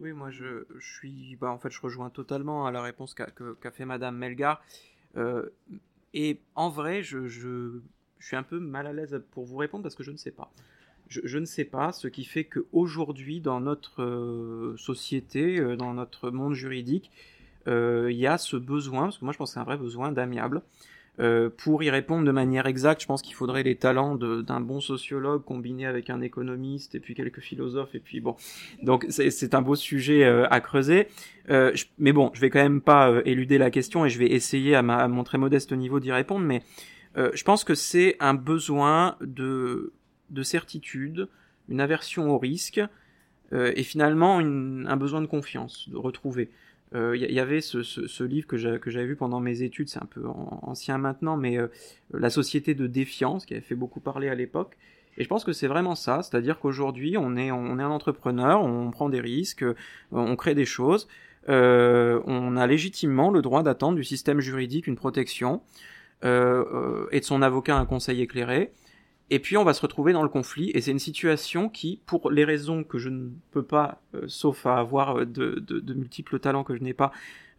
[0.00, 3.70] Oui, moi je, suis, bah, en fait, je rejoins totalement à la réponse qu'a qu
[3.72, 4.60] fait Madame Melgar.
[5.16, 5.50] Euh,
[6.14, 7.78] et en vrai, je, je,
[8.18, 10.50] suis un peu mal à l'aise pour vous répondre parce que je ne sais pas.
[11.24, 16.30] Je, ne sais pas, ce qui fait qu'aujourd'hui, dans notre euh, société, euh, dans notre
[16.30, 17.10] monde juridique,
[17.68, 19.76] euh, il y a ce besoin, parce que moi je pense que c'est un vrai
[19.76, 20.62] besoin d'amiable.
[21.58, 25.44] Pour y répondre de manière exacte, je pense qu'il faudrait les talents d'un bon sociologue
[25.44, 28.34] combiné avec un économiste et puis quelques philosophes et puis bon.
[28.82, 31.06] Donc c'est un beau sujet à creuser.
[31.98, 34.82] Mais bon, je vais quand même pas éluder la question et je vais essayer à,
[34.82, 36.44] mon très modeste niveau d'y répondre.
[36.44, 36.62] Mais
[37.14, 39.92] je pense que c'est un besoin de
[40.32, 41.28] de certitude,
[41.68, 42.80] une aversion au risque,
[43.52, 46.50] euh, et finalement un besoin de confiance, de retrouver.
[46.94, 50.02] Il y, y avait ce, livre que j'a- que j'avais vu pendant mes études, c'est
[50.02, 51.68] un peu an- ancien maintenant, mais euh,
[52.12, 54.76] La société de défiance, qui avait fait beaucoup parler à l'époque.
[55.16, 59.08] Et je pense que c'est vraiment ça, c'est-à-dire qu'aujourd'hui, on est, un entrepreneur, on prend
[59.08, 59.74] des risques, euh,
[60.10, 61.08] on crée des choses,
[61.48, 65.62] euh, on a légitimement le droit d'attendre du système juridique une protection
[66.24, 68.70] euh, euh, et de son avocat un conseil éclairé.
[69.30, 72.30] Et puis on va se retrouver dans le conflit, et c'est une situation qui, pour
[72.30, 76.64] les raisons que je ne peux pas, euh, sauf à avoir euh, de, multiples talents
[76.64, 77.12] que je n'ai pas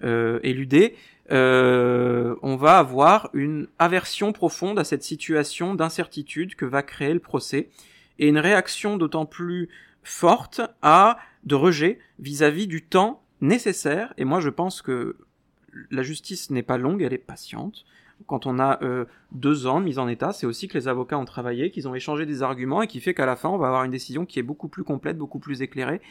[0.03, 0.95] euh, éludés,
[1.32, 7.20] euh, on va avoir une aversion profonde à cette situation d'incertitude que va créer le
[7.20, 7.70] procès,
[8.20, 9.70] et une réaction d'autant plus
[10.03, 14.14] forte à de rejet vis-à-vis du temps nécessaire.
[14.18, 15.18] Et moi, je pense que
[15.89, 17.86] la justice n'est pas longue, elle est patiente.
[18.28, 21.18] Quand on a euh, deux ans de mise en état, c'est aussi que les avocats
[21.18, 23.68] ont travaillé, qu'ils ont échangé des arguments et qui fait qu'à la fin, on va
[23.68, 26.01] avoir une décision qui est beaucoup plus complète, beaucoup plus éclairée.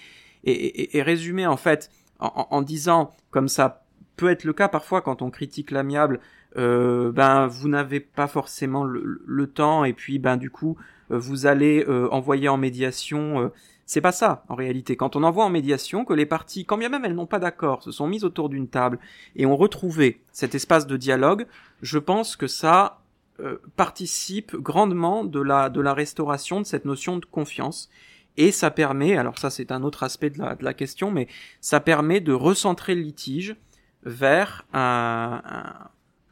[0.45, 3.85] Et, et, et résumé, en fait, en, disant, comme ça
[4.17, 6.21] peut être le cas parfois quand on critique l'amiable,
[6.57, 10.77] euh, ben vous n'avez pas forcément le, temps et puis ben du coup
[11.11, 13.51] euh, vous allez envoyer en médiation.
[13.87, 14.97] C'est pas ça en réalité.
[14.97, 17.83] Quand on envoie en médiation, que les parties, quand bien même elles n'ont pas d'accord,
[17.83, 18.99] se sont mises autour d'une table
[19.37, 21.47] et ont retrouvé cet espace de dialogue,
[21.83, 23.03] je pense que ça
[23.41, 27.91] euh, participe grandement de la de la restauration de cette notion de confiance.
[28.39, 31.29] Et ça permet, alors ça c'est un autre aspect de la, de la question, mais
[31.61, 33.57] ça permet de recentrer le litige
[34.05, 35.43] vers un,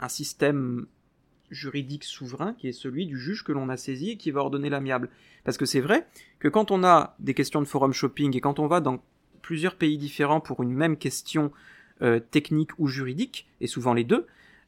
[0.00, 0.86] un système
[1.50, 4.70] juridique souverain qui est celui du juge que l'on a saisi et qui va ordonner
[4.70, 5.08] l'amiable.
[5.44, 6.06] Parce que c'est vrai
[6.38, 9.02] que quand on a des questions de forum shopping et quand on va dans
[9.42, 11.50] plusieurs pays différents pour une même question
[12.02, 14.26] euh, technique ou juridique, et souvent les deux,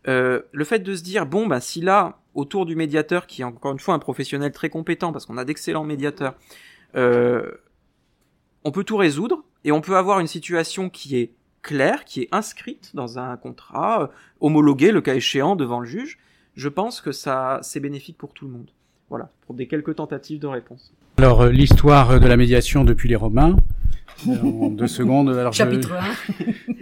[0.09, 3.45] euh, le fait de se dire, bon, bah, si là, autour du médiateur, qui est
[3.45, 6.35] encore une fois un professionnel très compétent, parce qu'on a d'excellents médiateurs,
[6.97, 7.51] euh,
[8.65, 12.29] on peut tout résoudre, et on peut avoir une situation qui est claire, qui est
[12.33, 14.07] inscrite dans un contrat, euh,
[14.41, 16.19] homologué, le cas échéant, devant le juge,
[16.57, 18.71] je pense que ça, c'est bénéfique pour tout le monde.
[19.09, 20.93] Voilà, pour des quelques tentatives de réponse.
[21.19, 23.57] Alors, euh, l'histoire de la médiation depuis les Romains,
[24.27, 25.29] euh, en deux secondes.
[25.31, 26.03] Alors, je- Chapitre 1.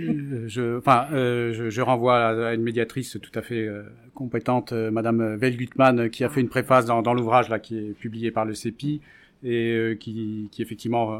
[0.00, 3.82] Euh, je, enfin, euh, je, je renvoie à, à une médiatrice tout à fait euh,
[4.14, 7.58] compétente, euh, Madame Vel Gutmann, euh, qui a fait une préface dans, dans l'ouvrage là
[7.58, 9.00] qui est publié par le CEPI
[9.42, 11.18] et euh, qui, qui effectivement euh,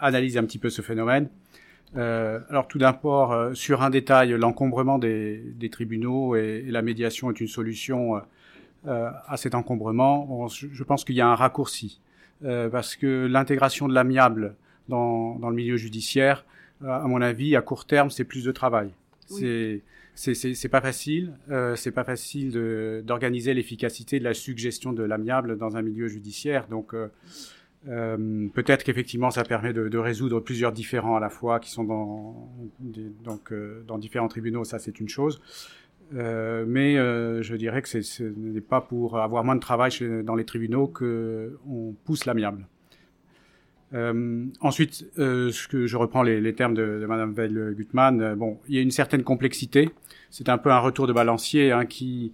[0.00, 1.28] analyse un petit peu ce phénomène.
[1.96, 6.82] Euh, alors tout d'abord, euh, sur un détail, l'encombrement des, des tribunaux et, et la
[6.82, 8.20] médiation est une solution euh,
[8.86, 10.46] euh, à cet encombrement.
[10.48, 11.98] Je, pense qu'il y a un raccourci
[12.44, 14.54] euh, parce que l'intégration de l'amiable
[14.88, 16.44] dans, dans le milieu judiciaire,
[16.84, 18.90] euh, à mon avis, à court terme, c'est plus de travail.
[19.32, 19.82] Oui.
[20.14, 21.32] C'est pas facile.
[21.50, 22.52] Euh, c'est pas facile
[23.04, 26.68] d'organiser l'efficacité de la suggestion de l'amiable dans un milieu judiciaire.
[26.68, 26.94] Donc
[27.88, 31.84] euh, peut-être qu'effectivement ça permet de, de résoudre plusieurs différends à la fois qui sont
[31.84, 32.48] dans
[33.24, 34.64] donc euh, dans différents tribunaux.
[34.64, 35.40] Ça c'est une chose.
[36.14, 40.22] Euh, mais euh, je dirais que ce n'est pas pour avoir moins de travail chez-
[40.22, 42.66] dans les tribunaux que on pousse l'amiable.
[43.94, 48.34] Euh, ensuite, ce que je reprends les, les termes de, de Madame Veil Gutmann.
[48.34, 49.90] bon, il y a une certaine complexité.
[50.30, 52.32] C'est un peu un retour de balancier hein, qui.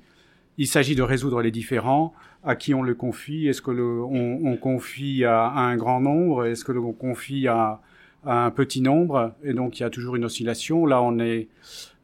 [0.59, 2.13] Il s'agit de résoudre les différends.
[2.45, 3.47] À qui on le confie?
[3.47, 6.47] Est-ce que le, on, on confie à, un grand nombre?
[6.47, 7.81] Est-ce que l'on confie à,
[8.25, 9.35] un petit nombre?
[9.45, 10.87] Et donc il y a toujours une oscillation.
[10.87, 11.49] Là, on est,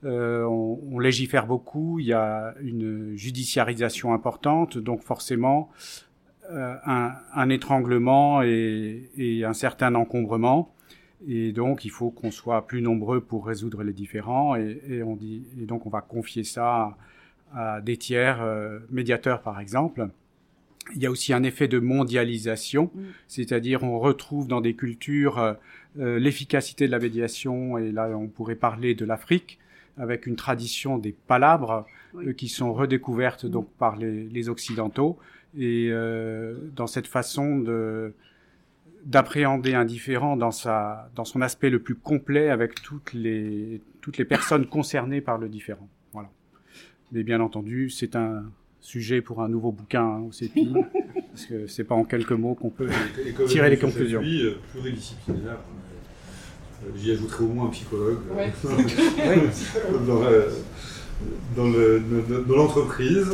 [0.04, 1.98] euh, on, légifère beaucoup.
[1.98, 4.78] Il y a une judiciarisation importante.
[4.78, 5.70] Donc forcément,
[6.50, 10.72] euh, un, étranglement et, un certain encombrement.
[11.26, 14.54] Et donc, il faut qu'on soit plus nombreux pour résoudre les différends.
[14.54, 15.02] Et,
[15.66, 16.96] donc, on va confier ça à,
[17.54, 20.08] à des tiers, euh, médiateurs par exemple.
[20.96, 23.00] Il y a aussi un effet de mondialisation, Mm.
[23.28, 25.54] c'est-à-dire on retrouve dans des cultures euh,
[25.98, 27.78] euh, l'efficacité de la médiation.
[27.78, 29.58] Et là, on pourrait parler de l'Afrique
[29.96, 32.28] avec une tradition des palabres Oui.
[32.28, 35.18] euh, qui sont redécouvertes donc par les, les occidentaux
[35.58, 38.12] et euh, dans cette façon de
[39.04, 44.18] d'appréhender un différent dans sa dans son aspect le plus complet avec toutes les toutes
[44.18, 45.88] les personnes concernées par le différent.
[46.12, 46.30] Voilà.
[47.12, 48.44] Mais bien entendu, c'est un
[48.80, 50.72] sujet pour un nouveau bouquin hein, au CEPI
[51.32, 52.88] parce que c'est pas en quelques mots qu'on peut.
[53.26, 54.20] Et comme Tirer les conclusions.
[54.20, 55.58] Chapuis, euh, pluridisciplinaire.
[56.86, 58.18] Euh, J'y ajouterai au moins un psychologue.
[58.36, 58.52] Ouais.
[61.56, 63.26] dans l'entreprise.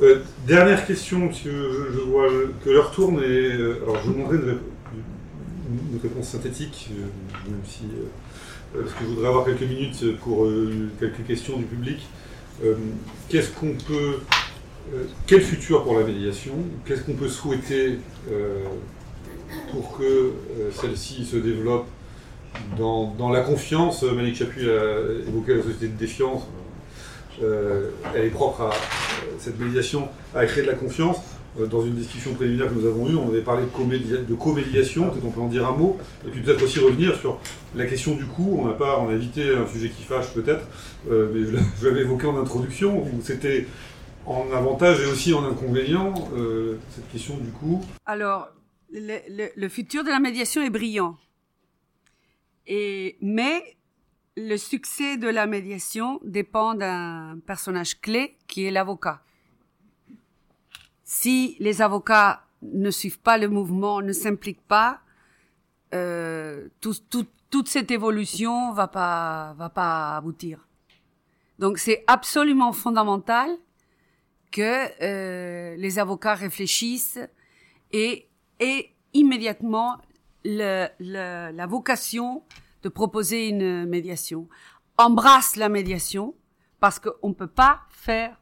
[0.00, 2.28] Euh, dernière question, puisque je, je vois
[2.64, 4.58] que l'heure tourne, et euh, alors je vous demanderai une, rép-
[4.94, 7.84] une- une réponse synthétique, euh, même si.
[7.84, 12.00] euh, parce que je voudrais avoir quelques minutes pour euh, quelques questions du public.
[12.64, 12.74] Euh,
[13.28, 14.16] Qu'est-ce qu'on peut
[14.92, 16.54] euh, quel futur pour la médiation
[16.84, 17.98] Qu'est-ce qu'on peut souhaiter
[18.30, 18.64] euh,
[19.70, 20.32] pour que euh,
[20.72, 21.86] celle-ci se développe
[22.76, 24.02] dans, la confiance?
[24.02, 26.42] Malik Chapuis a évoqué la société de défiance.
[27.40, 28.70] Elle est propre à
[29.38, 31.16] cette médiation, à créer de la confiance.
[31.70, 35.10] Dans une discussion préliminaire que nous avons eue, on avait parlé de, comédia- de co-médiation,
[35.10, 37.40] peut-être on peut en dire un mot, et puis peut-être aussi revenir sur
[37.74, 38.62] la question du coût.
[38.62, 40.64] On pas, on a évité un sujet qui fâche peut-être,
[41.10, 41.40] mais
[41.80, 43.66] je l'avais évoqué en introduction, où c'était
[44.26, 47.80] en avantage et aussi en inconvénient, euh, cette question du coût.
[48.06, 48.48] Alors,
[48.90, 51.16] le, futur de la médiation est brillant.
[52.66, 53.76] Et, mais
[54.36, 59.22] le succès de la médiation dépend d'un personnage clé qui est l'avocat.
[61.04, 65.00] Si les avocats ne suivent pas le mouvement, ne s'impliquent pas,
[65.94, 70.66] euh, tout- tout- toute cette évolution va pas va pas aboutir.
[71.58, 73.50] Donc c'est absolument fondamental
[74.52, 77.18] que euh, les avocats réfléchissent
[77.90, 78.28] et
[78.60, 79.98] et immédiatement
[80.44, 82.44] la vocation
[82.82, 84.48] de proposer une médiation
[84.98, 86.34] embrasse la médiation
[86.80, 88.40] parce qu'on ne peut pas faire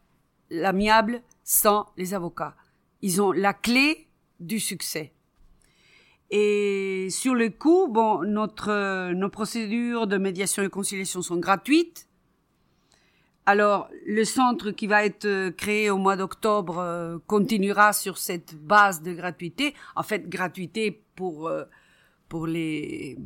[0.50, 2.54] l'amiable sans les avocats.
[3.02, 4.08] Ils ont la clé
[4.40, 5.12] du succès.
[6.30, 12.08] Et sur le coup, bon, notre, nos procédures de médiation et conciliation sont gratuites.
[13.50, 18.54] Alors, le centre qui va être euh, créé au mois d'octobre euh, continuera sur cette
[18.54, 19.74] base de gratuité.
[19.96, 21.64] En fait, gratuité pour euh,
[22.28, 23.18] pour les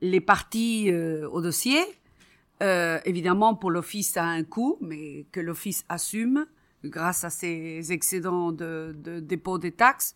[0.00, 0.90] les parties
[1.30, 1.80] au dossier.
[2.60, 6.46] Évidemment, pour l'office, ça a un coût, mais que l'office assume
[6.84, 10.14] grâce à ses excédents de, de dépôt des taxes.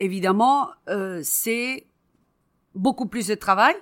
[0.00, 0.68] Évidemment,
[1.22, 1.86] c'est
[2.74, 3.76] beaucoup plus de travail.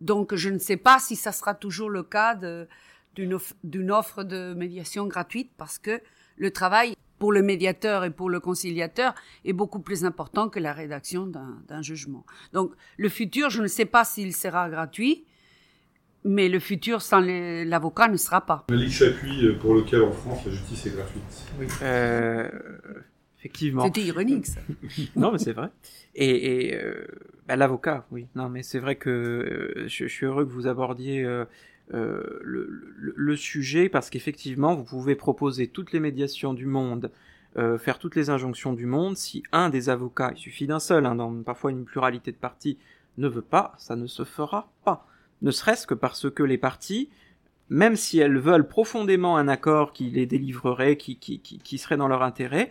[0.00, 2.34] Donc, je ne sais pas si ça sera toujours le cas
[3.14, 6.00] d'une off- d'une offre de médiation gratuite parce que
[6.36, 10.72] le travail pour le médiateur et pour le conciliateur est beaucoup plus important que la
[10.72, 12.24] rédaction d'un d'un jugement.
[12.54, 15.26] Donc, le futur, je ne sais pas s'il sera gratuit,
[16.24, 18.64] mais le futur sans l'avocat ne sera pas.
[18.70, 21.44] Malik Chapuis, euh, pour lequel en France la justice est gratuite.
[21.82, 22.48] Euh,
[23.40, 23.84] effectivement.
[23.86, 24.60] C'était ironique, ça.
[25.16, 25.70] non, mais c'est vrai.
[26.14, 27.06] Et, et euh,
[27.48, 28.26] bah, l'avocat, oui.
[28.36, 31.44] Non, mais c'est vrai que euh, je, je suis heureux que vous abordiez euh,
[31.92, 37.10] le, le- le sujet parce qu'effectivement, vous pouvez proposer toutes les médiations du monde,
[37.78, 39.16] faire toutes les injonctions du monde.
[39.16, 42.78] Si un des avocats, il suffit d'un seul, hein, dans parfois une pluralité de parties,
[43.18, 45.08] ne veut pas, ça ne se fera pas.
[45.42, 47.08] Ne serait-ce que parce que les parties,
[47.68, 51.96] même si elles veulent profondément un accord qui les délivrerait, qui, qui, qui, qui serait
[51.96, 52.70] dans leur intérêt,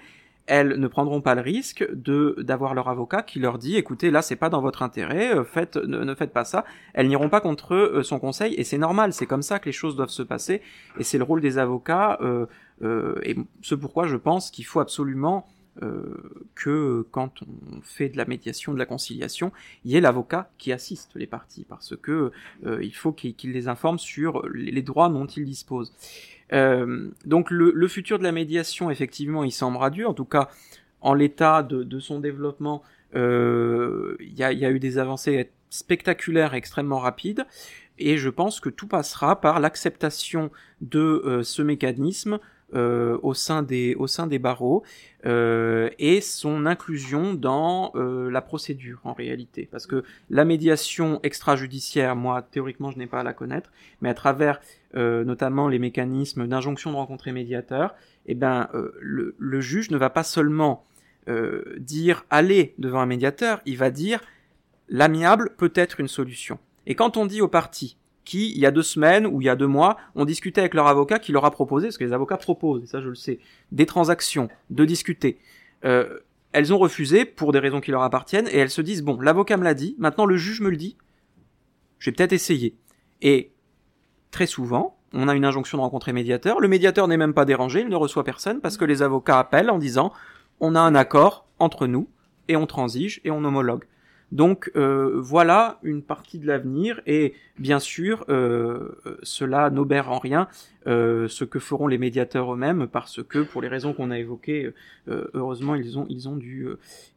[0.50, 4.24] elles ne prendront pas le risque de d'avoir leur avocat qui leur dit écoutez là
[4.24, 6.66] c'est pas dans votre intérêt euh, faites ne, ne faites pas ça.
[6.94, 9.72] Elles n'iront pas contre euh, son conseil et c'est normal c'est comme ça que les
[9.72, 10.62] choses doivent se passer
[10.98, 12.48] et c'est le rôle des avocats euh,
[13.24, 15.48] et ce pourquoi je pense qu'il faut absolument
[16.56, 19.52] que quand on fait de la médiation, de la conciliation,
[19.86, 22.32] il y ait l'avocat qui assiste les parties, parce que
[22.66, 25.94] euh, il faut qu'il les informe sur les droits dont ils disposent.
[26.54, 30.08] Euh, donc le, futur de la médiation, effectivement, il semble radieux.
[30.08, 30.50] En tout cas,
[31.02, 32.84] en l'état de, son développement,
[33.16, 37.46] euh, il y, a, eu des avancées spectaculaires, extrêmement rapides.
[37.98, 40.52] Et je pense que tout passera par l'acceptation
[40.82, 42.40] de euh, ce mécanisme
[42.76, 44.84] euh, au sein des au sein des barreaux
[45.26, 49.68] euh, et son inclusion dans euh, la procédure en réalité.
[49.72, 54.14] Parce que la médiation extrajudiciaire moi théoriquement je n'ai pas à la connaître mais à
[54.14, 54.62] travers
[54.94, 57.96] notamment les mécanismes d'injonction de rencontrer médiateur
[58.26, 60.84] eh ben le, le juge ne va pas seulement
[61.78, 62.74] dire allez!
[62.80, 64.22] devant un médiateur il va dire
[64.88, 66.58] l'amiable peut être une solution
[66.88, 67.99] et quand on dit aux parties
[68.30, 70.76] qui, il y a deux semaines ou il y a deux mois, ont discuté avec
[70.76, 73.16] leur avocat qui leur a proposé, parce que les avocats proposent, et ça je le
[73.16, 73.40] sais,
[73.72, 75.40] des transactions, de discuter.
[75.84, 76.20] Euh,
[76.52, 79.58] elles ont refusé pour des raisons qui leur appartiennent, et elles se disent, bon, l'avocat
[79.58, 80.96] me l'a dit, maintenant le juge me le dit,
[81.98, 82.76] je vais peut-être essayer.
[83.24, 83.52] Et
[84.30, 87.82] très souvent, on a une injonction de rencontrer médiateur, le médiateur n'est même pas dérangé,
[87.82, 90.14] il ne reçoit personne, parce que les avocats appellent en disant,
[90.60, 92.08] on a un accord entre nous,
[92.48, 93.86] et on transige, et on homologue.
[94.32, 100.48] Donc euh, voilà une partie de l'avenir et bien sûr euh, cela n'obère en rien
[100.88, 104.72] euh, ce que feront les médiateurs eux-mêmes parce que pour les raisons qu'on a évoquées
[105.08, 106.68] heureusement ils ont ils ont du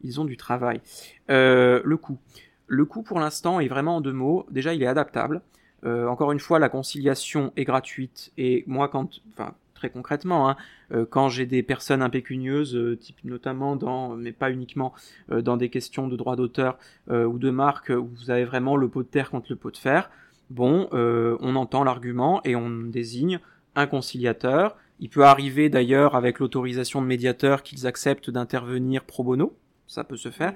[0.02, 0.80] ils ont du travail.
[1.28, 2.18] Le coût
[2.66, 5.42] le coût pour l'instant est vraiment en deux mots déjà il est adaptable.
[5.84, 9.54] Encore une fois la conciliation est gratuite et moi quand enfin
[9.90, 10.56] concrètement, hein,
[10.92, 14.92] euh, quand j'ai des personnes impécunieuses, euh, type notamment dans, mais pas uniquement
[15.30, 16.78] euh, dans des questions de droit d'auteur
[17.10, 19.76] ou de marque, où vous avez vraiment le pot de terre contre le pot de
[19.76, 20.10] fer,
[20.50, 23.40] bon, on entend l'argument et on désigne
[23.74, 24.76] un conciliateur.
[25.00, 29.56] Il peut arriver d'ailleurs avec l'autorisation de médiateur qu'ils acceptent d'intervenir pro bono,
[29.86, 30.54] ça peut se faire.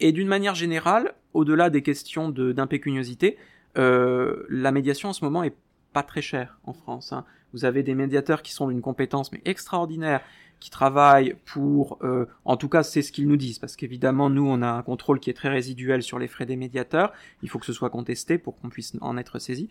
[0.00, 3.36] Et d'une manière générale, au-delà des questions d'impécuniosité,
[3.76, 5.54] la médiation en ce moment est
[5.92, 7.12] pas très chère en France.
[7.12, 7.24] Hein.
[7.52, 10.22] Vous avez des médiateurs qui sont d'une compétence mais extraordinaire,
[10.62, 14.46] qui travaillent pour, euh, en tout cas c'est ce qu'ils nous disent, parce qu'évidemment nous
[14.46, 17.58] on a un contrôle qui est très résiduel sur les frais des médiateurs, il faut
[17.58, 19.68] que ce soit contesté pour qu'on puisse en être saisi,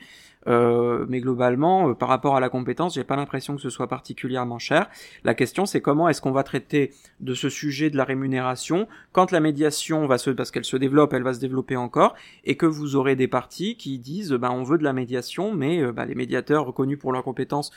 [0.48, 3.88] euh, mais globalement euh, par rapport à la compétence j'ai pas l'impression que ce soit
[3.88, 4.90] particulièrement cher.
[5.24, 9.32] La question c'est comment est-ce qu'on va traiter de ce sujet de la rémunération quand
[9.32, 12.66] la médiation va se, parce qu'elle se développe, elle va se développer encore, et que
[12.66, 16.16] vous aurez des parties qui disent ben on veut de la médiation, mais ben, les
[16.16, 17.72] médiateurs reconnus pour leurs compétences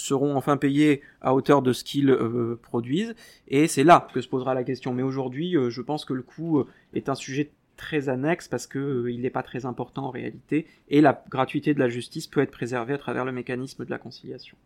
[0.00, 3.14] seront enfin payés à hauteur de ce qu'ils euh, produisent.
[3.48, 4.94] Et c'est là que se posera la question.
[4.94, 8.66] Mais aujourd'hui, euh, je pense que le coût euh, est un sujet très annexe parce
[8.66, 10.66] que il n'est pas très important en réalité.
[10.88, 13.98] Et la gratuité de la justice peut être préservée à travers le mécanisme de la
[13.98, 14.56] conciliation.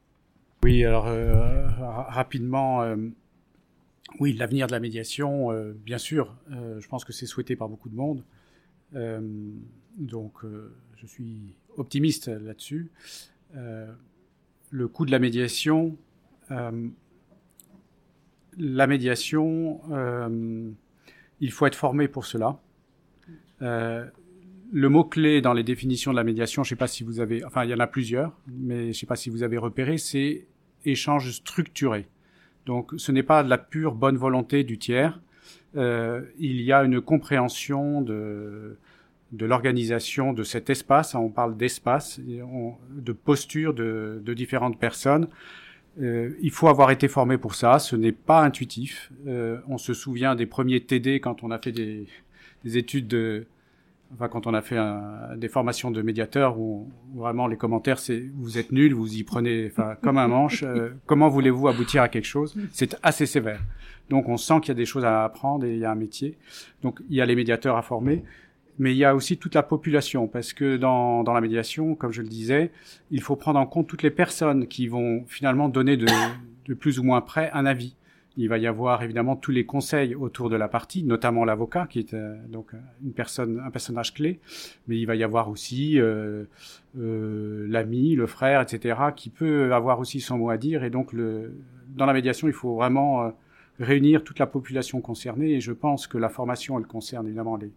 [0.62, 1.06] Oui, alors
[2.08, 2.82] rapidement.
[4.18, 5.50] Oui, l'avenir de la médiation,
[5.84, 8.24] bien sûr, je pense que c'est souhaité par beaucoup de monde.
[9.96, 10.38] donc,
[10.96, 12.90] je suis optimiste là-dessus
[14.74, 15.96] le coût de la médiation.
[16.50, 16.88] Euh,
[18.58, 20.68] la médiation, euh,
[21.40, 22.58] il faut être formé pour cela.
[23.62, 24.04] Euh,
[24.72, 27.44] le mot-clé dans les définitions de la médiation, je ne sais pas si vous avez,
[27.44, 29.96] enfin il y en a plusieurs, mais je ne sais pas si vous avez repéré,
[29.96, 30.46] c'est
[30.84, 32.08] échange structuré.
[32.66, 35.20] Donc ce n'est pas de la pure bonne volonté du tiers,
[35.76, 38.76] il y a une compréhension de,
[39.34, 41.14] de l'organisation de cet espace.
[41.14, 45.28] On parle d'espace, de posture de, différentes personnes.
[46.00, 47.78] Euh, il faut avoir été formé pour ça.
[47.78, 49.12] Ce n'est pas intuitif.
[49.26, 52.06] Euh, on se souvient des premiers TD quand on a fait des,
[52.64, 53.46] études de,
[54.14, 54.78] enfin quand on a fait
[55.36, 59.66] des formations de médiateurs où, vraiment les commentaires c'est vous êtes nul, vous y prenez
[59.66, 60.62] enfin comme un manche.
[60.62, 62.56] Euh, comment voulez-vous aboutir à quelque chose?
[62.72, 63.60] C'est assez sévère.
[64.10, 65.96] Donc on sent qu'il y a des choses à apprendre et il y a un
[65.96, 66.36] métier.
[66.82, 68.24] Donc il y a les médiateurs à former
[68.78, 72.12] mais il y a aussi toute la population, parce que dans, dans la médiation, comme
[72.12, 72.70] je le disais,
[73.10, 76.06] il faut prendre en compte toutes les personnes qui vont finalement donner de,
[76.66, 77.96] de plus ou moins près un avis.
[78.36, 82.00] Il va y avoir évidemment tous les conseils autour de la partie, notamment l'avocat, qui
[82.00, 82.72] est euh, donc
[83.04, 84.40] une personne, un personnage clé,
[84.88, 86.44] mais il va y avoir aussi euh,
[86.98, 90.82] euh, l'ami, le frère, etc., qui peut avoir aussi son mot à dire.
[90.82, 91.54] Et donc, le,
[91.94, 93.30] dans la médiation, il faut vraiment euh,
[93.78, 95.52] réunir toute la population concernée.
[95.52, 97.70] Et je pense que la formation, elle concerne évidemment les,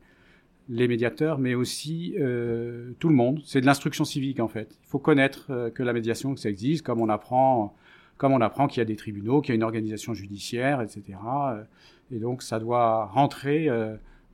[0.69, 3.41] les médiateurs, mais aussi euh, tout le monde.
[3.45, 4.77] C'est de l'instruction civique en fait.
[4.83, 7.75] Il faut connaître euh, que la médiation, que ça existe, comme on apprend,
[8.17, 11.19] comme on apprend qu'il y a des tribunaux, qu'il y a une organisation judiciaire, etc.
[11.25, 11.63] Euh,
[12.11, 13.69] et donc ça doit rentrer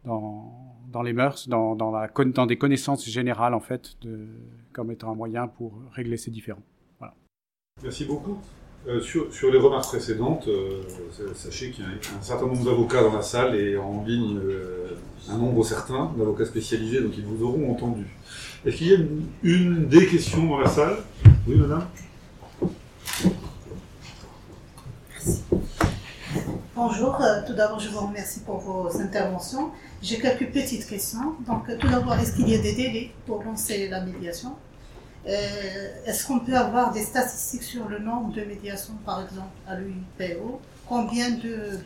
[0.06, 3.98] dans, les mœurs, dans, des connaissances générales en fait,
[4.74, 6.62] comme étant un moyen pour régler ces différends.
[7.00, 7.16] Voilà.
[7.82, 8.38] Merci beaucoup.
[8.86, 10.82] Euh, sur, les remarques précédentes, euh,
[11.36, 14.98] sachez qu'il y a un certain nombre d'avocats dans la salle et en ligne euh,
[15.30, 18.06] un nombre certain d'avocats spécialisés, donc ils vous auront entendu.
[18.66, 18.98] Est-ce qu'il y a
[19.44, 20.98] une, des questions dans la salle?
[21.48, 21.88] Oui, madame
[25.12, 25.44] Merci.
[26.76, 27.18] Bonjour,
[27.48, 29.72] tout d'abord je vous remercie pour vos interventions.
[30.02, 31.36] J'ai quelques petites questions.
[31.48, 34.58] Donc tout d'abord, est-ce qu'il y a des délais pour lancer la médiation?
[35.26, 40.60] Est-ce qu'on peut avoir des statistiques sur le nombre de médiations, par exemple, à l'UIPO
[40.86, 41.80] Combien de,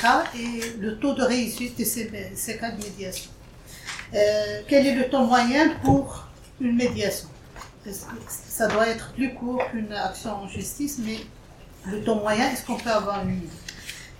[0.00, 3.30] cas et le taux de réussite de ces, cas de médiation?
[4.14, 6.28] Euh, Quel est le temps moyen pour
[6.60, 7.28] une médiation?
[8.28, 11.18] Ça doit être plus court qu'une action en justice, mais
[11.86, 13.40] le temps moyen, est-ce qu'on peut avoir une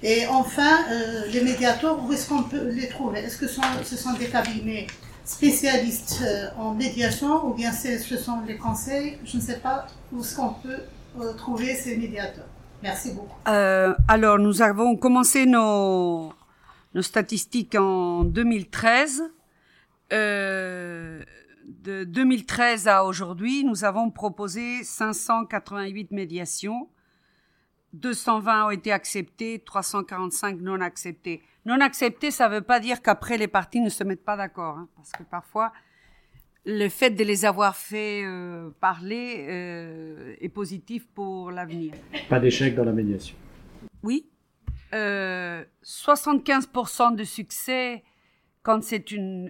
[0.03, 3.21] Et enfin, euh, les médiateurs, où est-ce qu'on peut les trouver?
[3.21, 4.87] Est-ce que ce sont des cabinets
[5.25, 9.19] spécialistes euh, en médiation ou bien ce sont les conseils.
[9.25, 10.81] Je ne sais pas où est-ce qu'on peut
[11.21, 12.47] euh, trouver ces médiateurs.
[12.83, 13.37] Merci beaucoup.
[13.49, 16.33] Euh, alors, nous avons commencé nos,
[16.95, 19.23] nos statistiques en 2013.
[20.13, 21.23] Euh,
[21.67, 26.89] de 2013 à aujourd'hui, nous avons proposé 588 médiations.
[27.95, 31.43] 220 ont été acceptées, 345 non acceptées.
[31.65, 34.77] Non accepté, ça ne veut pas dire qu'après les parties ne se mettent pas d'accord,
[34.77, 35.73] hein, parce que parfois
[36.67, 41.93] le fait de les avoir fait euh, parler euh, est positif pour l'avenir.
[42.29, 43.37] Pas d'échec dans la médiation.
[44.03, 44.27] Oui,
[44.93, 44.95] 75%
[47.13, 48.03] euh, de succès
[48.63, 49.05] quand c'est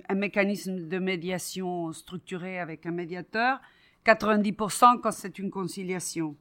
[0.08, 3.60] un mécanisme de médiation structuré avec un médiateur,
[4.04, 6.36] 90% quand c'est une conciliation.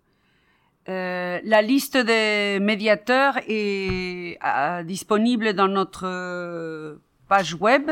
[0.89, 6.95] Euh, la liste des médiateurs est euh, disponible dans notre euh,
[7.29, 7.91] page web.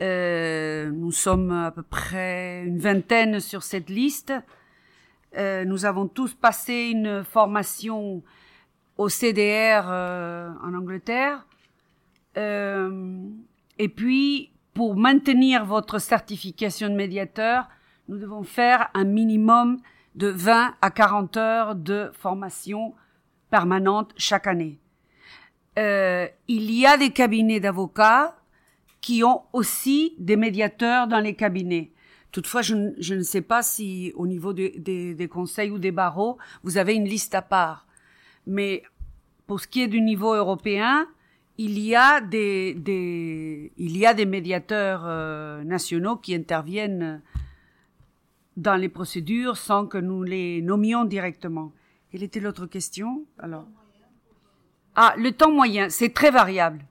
[0.00, 4.32] nous sommes à peu près une vingtaine sur cette liste.
[5.36, 8.22] Euh, nous avons tous passé une formation
[8.96, 11.46] au CDR euh, en Angleterre.
[12.36, 13.22] Euh,
[13.78, 17.68] et puis, pour maintenir votre certification de médiateur,
[18.08, 19.78] nous devons faire un minimum
[20.18, 22.92] de 20 à 40 heures de formation
[23.50, 24.78] permanente chaque année.
[25.78, 28.36] Euh, il y a des cabinets d'avocats
[29.00, 31.92] qui ont aussi des médiateurs dans les cabinets.
[32.32, 36.94] Toutefois, je, ne- sais pas si au niveau des- conseils ou des barreaux, vous avez
[36.94, 37.86] une liste à part.
[38.46, 38.82] Mais
[39.46, 41.06] pour ce qui est du niveau européen,
[41.58, 47.22] il y a des, des il y a des médiateurs euh, nationaux qui interviennent
[48.58, 51.72] dans les procédures sans que nous les nommions directement.
[52.10, 53.24] Quelle était l'autre question?
[53.38, 53.66] Alors
[54.96, 56.84] Ah, le temps moyen, c'est très variable.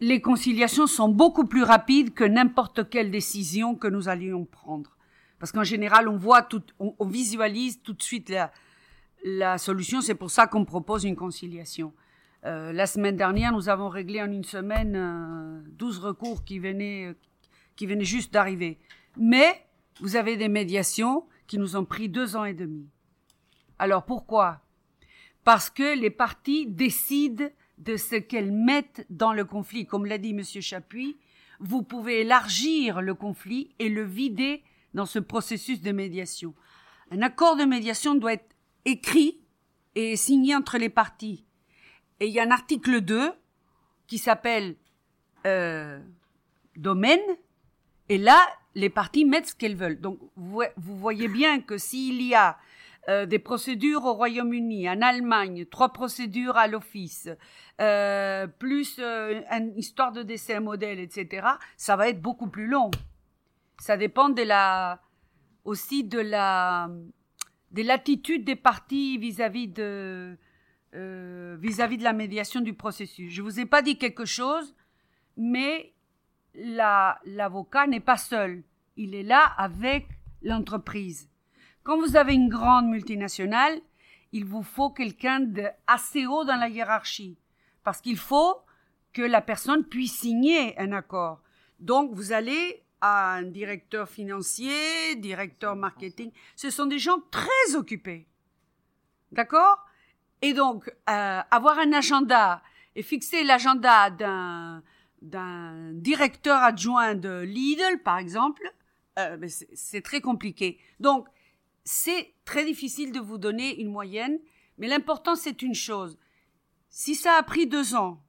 [0.00, 4.96] Les conciliations sont beaucoup plus rapides que n'importe quelle décision que nous allions prendre.
[5.38, 8.50] Parce qu'en général, on voit tout, on, visualise tout de suite la,
[9.24, 10.00] la solution.
[10.00, 11.92] C'est pour ça qu'on propose une conciliation.
[12.44, 17.14] Euh, la semaine dernière, nous avons réglé en une semaine euh, 12 recours qui venaient,
[17.76, 18.78] qui venaient juste d'arriver.
[19.16, 19.64] Mais
[20.00, 22.88] vous avez des médiations qui nous ont pris deux ans et demi.
[23.78, 24.60] Alors pourquoi?
[25.44, 27.46] Parce que les parties décident
[27.78, 29.86] de ce qu'elles mettent dans le conflit.
[29.86, 31.16] Comme l'a dit Monsieur Chapuis,
[31.60, 34.62] vous pouvez élargir le conflit et le vider
[34.94, 36.54] dans ce processus de médiation.
[37.10, 39.40] Un accord de médiation doit être écrit
[39.94, 41.44] et signé entre les parties.
[42.20, 43.32] Et il y a un article 2
[44.06, 44.76] qui s'appelle
[45.46, 46.00] euh,
[46.76, 47.20] domaine,
[48.08, 50.00] et là, les parties mettent ce qu'elles veulent.
[50.00, 52.58] Donc, vous, voyez bien que s'il y a
[53.08, 57.28] euh, des procédures au Royaume-Uni, en Allemagne, trois procédures à l'office,
[57.80, 61.46] euh, plus euh, une histoire de décès modèle, etc.,
[61.76, 62.90] ça va être beaucoup plus long.
[63.78, 65.00] Ça dépend de la,
[65.64, 66.88] aussi de la,
[67.70, 70.38] des latitudes des parties vis-à-vis de,
[70.94, 73.32] euh, vis-à-vis de la médiation du processus.
[73.32, 74.76] Je vous ai pas dit quelque chose,
[75.36, 75.93] mais
[76.54, 78.62] la, l'avocat n'est pas seul.
[78.96, 80.08] Il est là avec
[80.42, 81.28] l'entreprise.
[81.82, 83.80] Quand vous avez une grande multinationale,
[84.32, 87.38] il vous faut quelqu'un de assez haut dans la hiérarchie.
[87.82, 88.62] Parce qu'il faut
[89.12, 91.40] que la personne puisse signer un accord.
[91.78, 96.32] Donc, vous allez à un directeur financier, directeur marketing.
[96.56, 98.26] Ce sont des gens très occupés.
[99.30, 99.84] D'accord?
[100.40, 102.62] Et donc, euh, avoir un agenda
[102.96, 104.82] et fixer l'agenda d'un,
[105.24, 108.62] d'un directeur adjoint de Lidl, par exemple,
[109.18, 109.38] euh,
[109.74, 110.78] c'est, très compliqué.
[111.00, 111.26] Donc,
[111.84, 114.38] c'est très difficile de vous donner une moyenne,
[114.78, 116.18] mais l'important, c'est une chose.
[116.88, 118.22] Si ça a pris deux ans,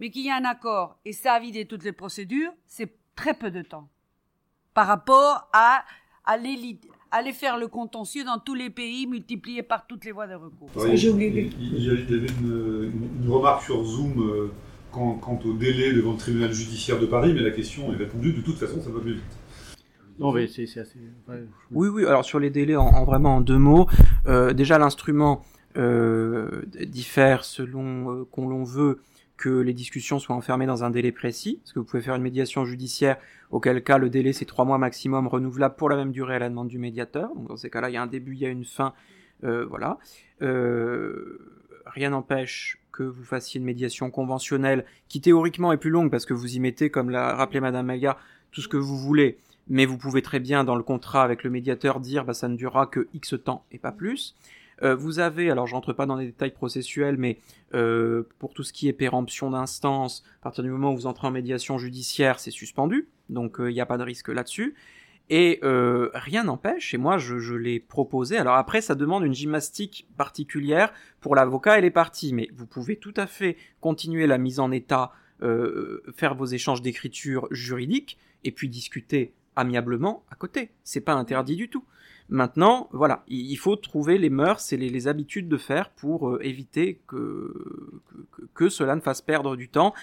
[0.00, 3.34] mais qu'il y a un accord et ça a vidé toutes les procédures, c'est très
[3.34, 3.88] peu de temps
[4.74, 5.84] par rapport à
[6.24, 6.80] aller,
[7.12, 10.68] aller faire le contentieux dans tous les pays multiplié par toutes les voies de recours.
[10.94, 14.52] J'ai oublié de- il, il- il y avait une, une- une remarque sur Zoom euh,
[14.94, 18.32] quant, quant au délai devant le tribunal judiciaire de Paris, mais la question est répondue.
[18.32, 19.22] De toute façon, ça va mieux vite.
[20.18, 20.98] Non, mais c'est assez.
[21.28, 22.06] ouais, Oui, oui.
[22.06, 23.88] Alors sur les délais, en, en vraiment en deux mots,
[24.26, 25.42] euh, déjà l'instrument
[25.76, 29.00] euh, diffère selon euh, qu'on l'on veut
[29.36, 32.22] que les discussions soient enfermées dans un délai précis, parce que vous pouvez faire une
[32.22, 33.16] médiation judiciaire,
[33.50, 36.48] auquel cas le délai c'est trois mois maximum, renouvelable pour la même durée à la
[36.48, 37.34] demande du médiateur.
[37.34, 38.94] Donc dans ces cas-là, il y a un début, il y a une fin,
[39.42, 39.98] euh, voilà.
[40.42, 41.40] Euh,
[41.86, 46.32] rien n'empêche que vous fassiez une médiation conventionnelle, qui théoriquement est plus longue, parce que
[46.34, 48.16] vous y mettez, comme l'a rappelé Madame Maga,
[48.52, 49.38] tout ce que vous voulez,
[49.68, 52.56] mais vous pouvez très bien dans le contrat avec le médiateur dire bah ça ne
[52.56, 54.36] durera que X temps et pas plus.
[54.82, 57.38] Euh, vous avez, alors je rentre pas dans les détails processuels, mais
[57.74, 61.26] euh, pour tout ce qui est péremption d'instance, à partir du moment où vous entrez
[61.26, 64.74] en médiation judiciaire, c'est suspendu, donc il n'y a pas de risque là-dessus.
[65.30, 70.06] Et euh, rien n'empêche, et moi je, l'ai proposé, alors après ça demande une gymnastique
[70.18, 74.60] particulière pour l'avocat et les parties, mais vous pouvez tout à fait continuer la mise
[74.60, 75.12] en état,
[75.42, 80.72] euh, faire vos échanges d'écriture juridique, et puis discuter amiablement à côté.
[80.82, 81.84] C'est pas interdit du tout.
[82.28, 87.00] Maintenant, voilà, il faut trouver les mœurs et les, habitudes de faire pour euh, éviter
[87.06, 89.94] que cela ne fasse perdre du temps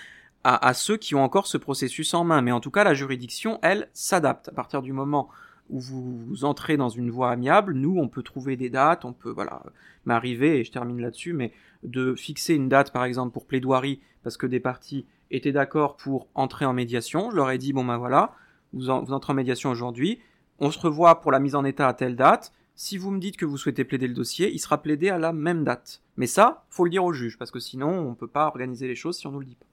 [0.44, 2.42] à, ceux qui ont encore ce processus en main.
[2.42, 4.50] Mais en tout cas, la juridiction, elle, s'adapte.
[4.50, 5.30] À partir du moment
[5.70, 9.32] où vous, entrez dans une voie amiable, nous, on peut trouver des dates, on peut,
[9.32, 9.64] voilà,
[10.06, 14.38] m'arriver, et je termine là-dessus, mais de fixer une date, par exemple, pour plaidoirie, parce
[14.38, 17.32] que des parties étaient d'accord pour entrer en médiation.
[17.32, 18.34] Je leur ai dit, bon ben voilà,
[18.74, 20.20] vous, en- vous entrez en médiation aujourd'hui,
[20.60, 22.52] on se revoit pour la mise en état à telle date.
[22.76, 25.34] Si vous me dites que vous souhaitez plaider le dossier, il sera plaidé à la
[25.34, 26.02] même date.
[26.18, 28.96] Mais ça, faut le dire au juge, parce que sinon, on peut pas organiser les
[28.96, 29.66] choses si on nous le dit pas.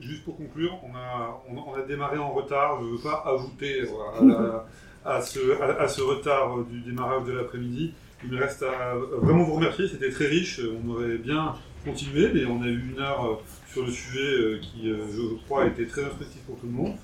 [0.00, 2.78] Juste pour conclure, on a, on, a- on a démarré en retard.
[2.80, 4.42] Je ne veux pas ajouter voilà, à,
[5.04, 7.92] la, à ce, à, à ce retard du démarrage de l'après-midi.
[8.24, 11.54] Il me reste à vraiment vous remercier, c'était très riche, on aurait bien
[11.84, 13.40] continué, mais on a eu une heure
[13.72, 16.72] sur le sujet euh, qui, euh, je crois, a été très instructif pour tout le
[16.72, 16.94] monde.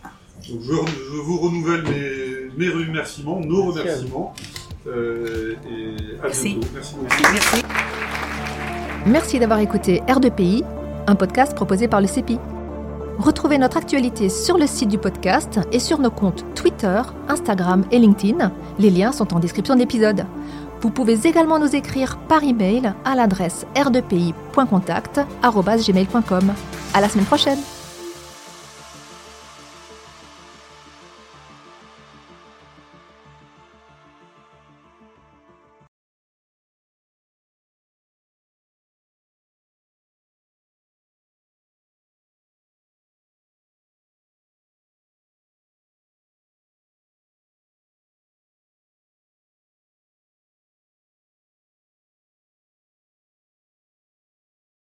[0.50, 4.34] Donc je, je vous renouvelle mes, mes remerciements, nos remerciements.
[4.88, 6.54] Euh, et à Merci.
[6.56, 6.68] bientôt.
[6.74, 7.14] Merci beaucoup.
[7.32, 7.62] Merci.
[9.06, 10.64] Merci d'avoir écouté R2PI,
[11.06, 12.38] un podcast proposé par le CEPI.
[13.18, 17.98] Retrouvez notre actualité sur le site du podcast et sur nos comptes Twitter, Instagram et
[17.98, 18.50] LinkedIn.
[18.78, 20.24] Les liens sont en description de l'épisode.
[20.80, 26.52] Vous pouvez également nous écrire par email à l'adresse r2pi.contact@gmail.com.
[26.92, 27.58] À la semaine prochaine.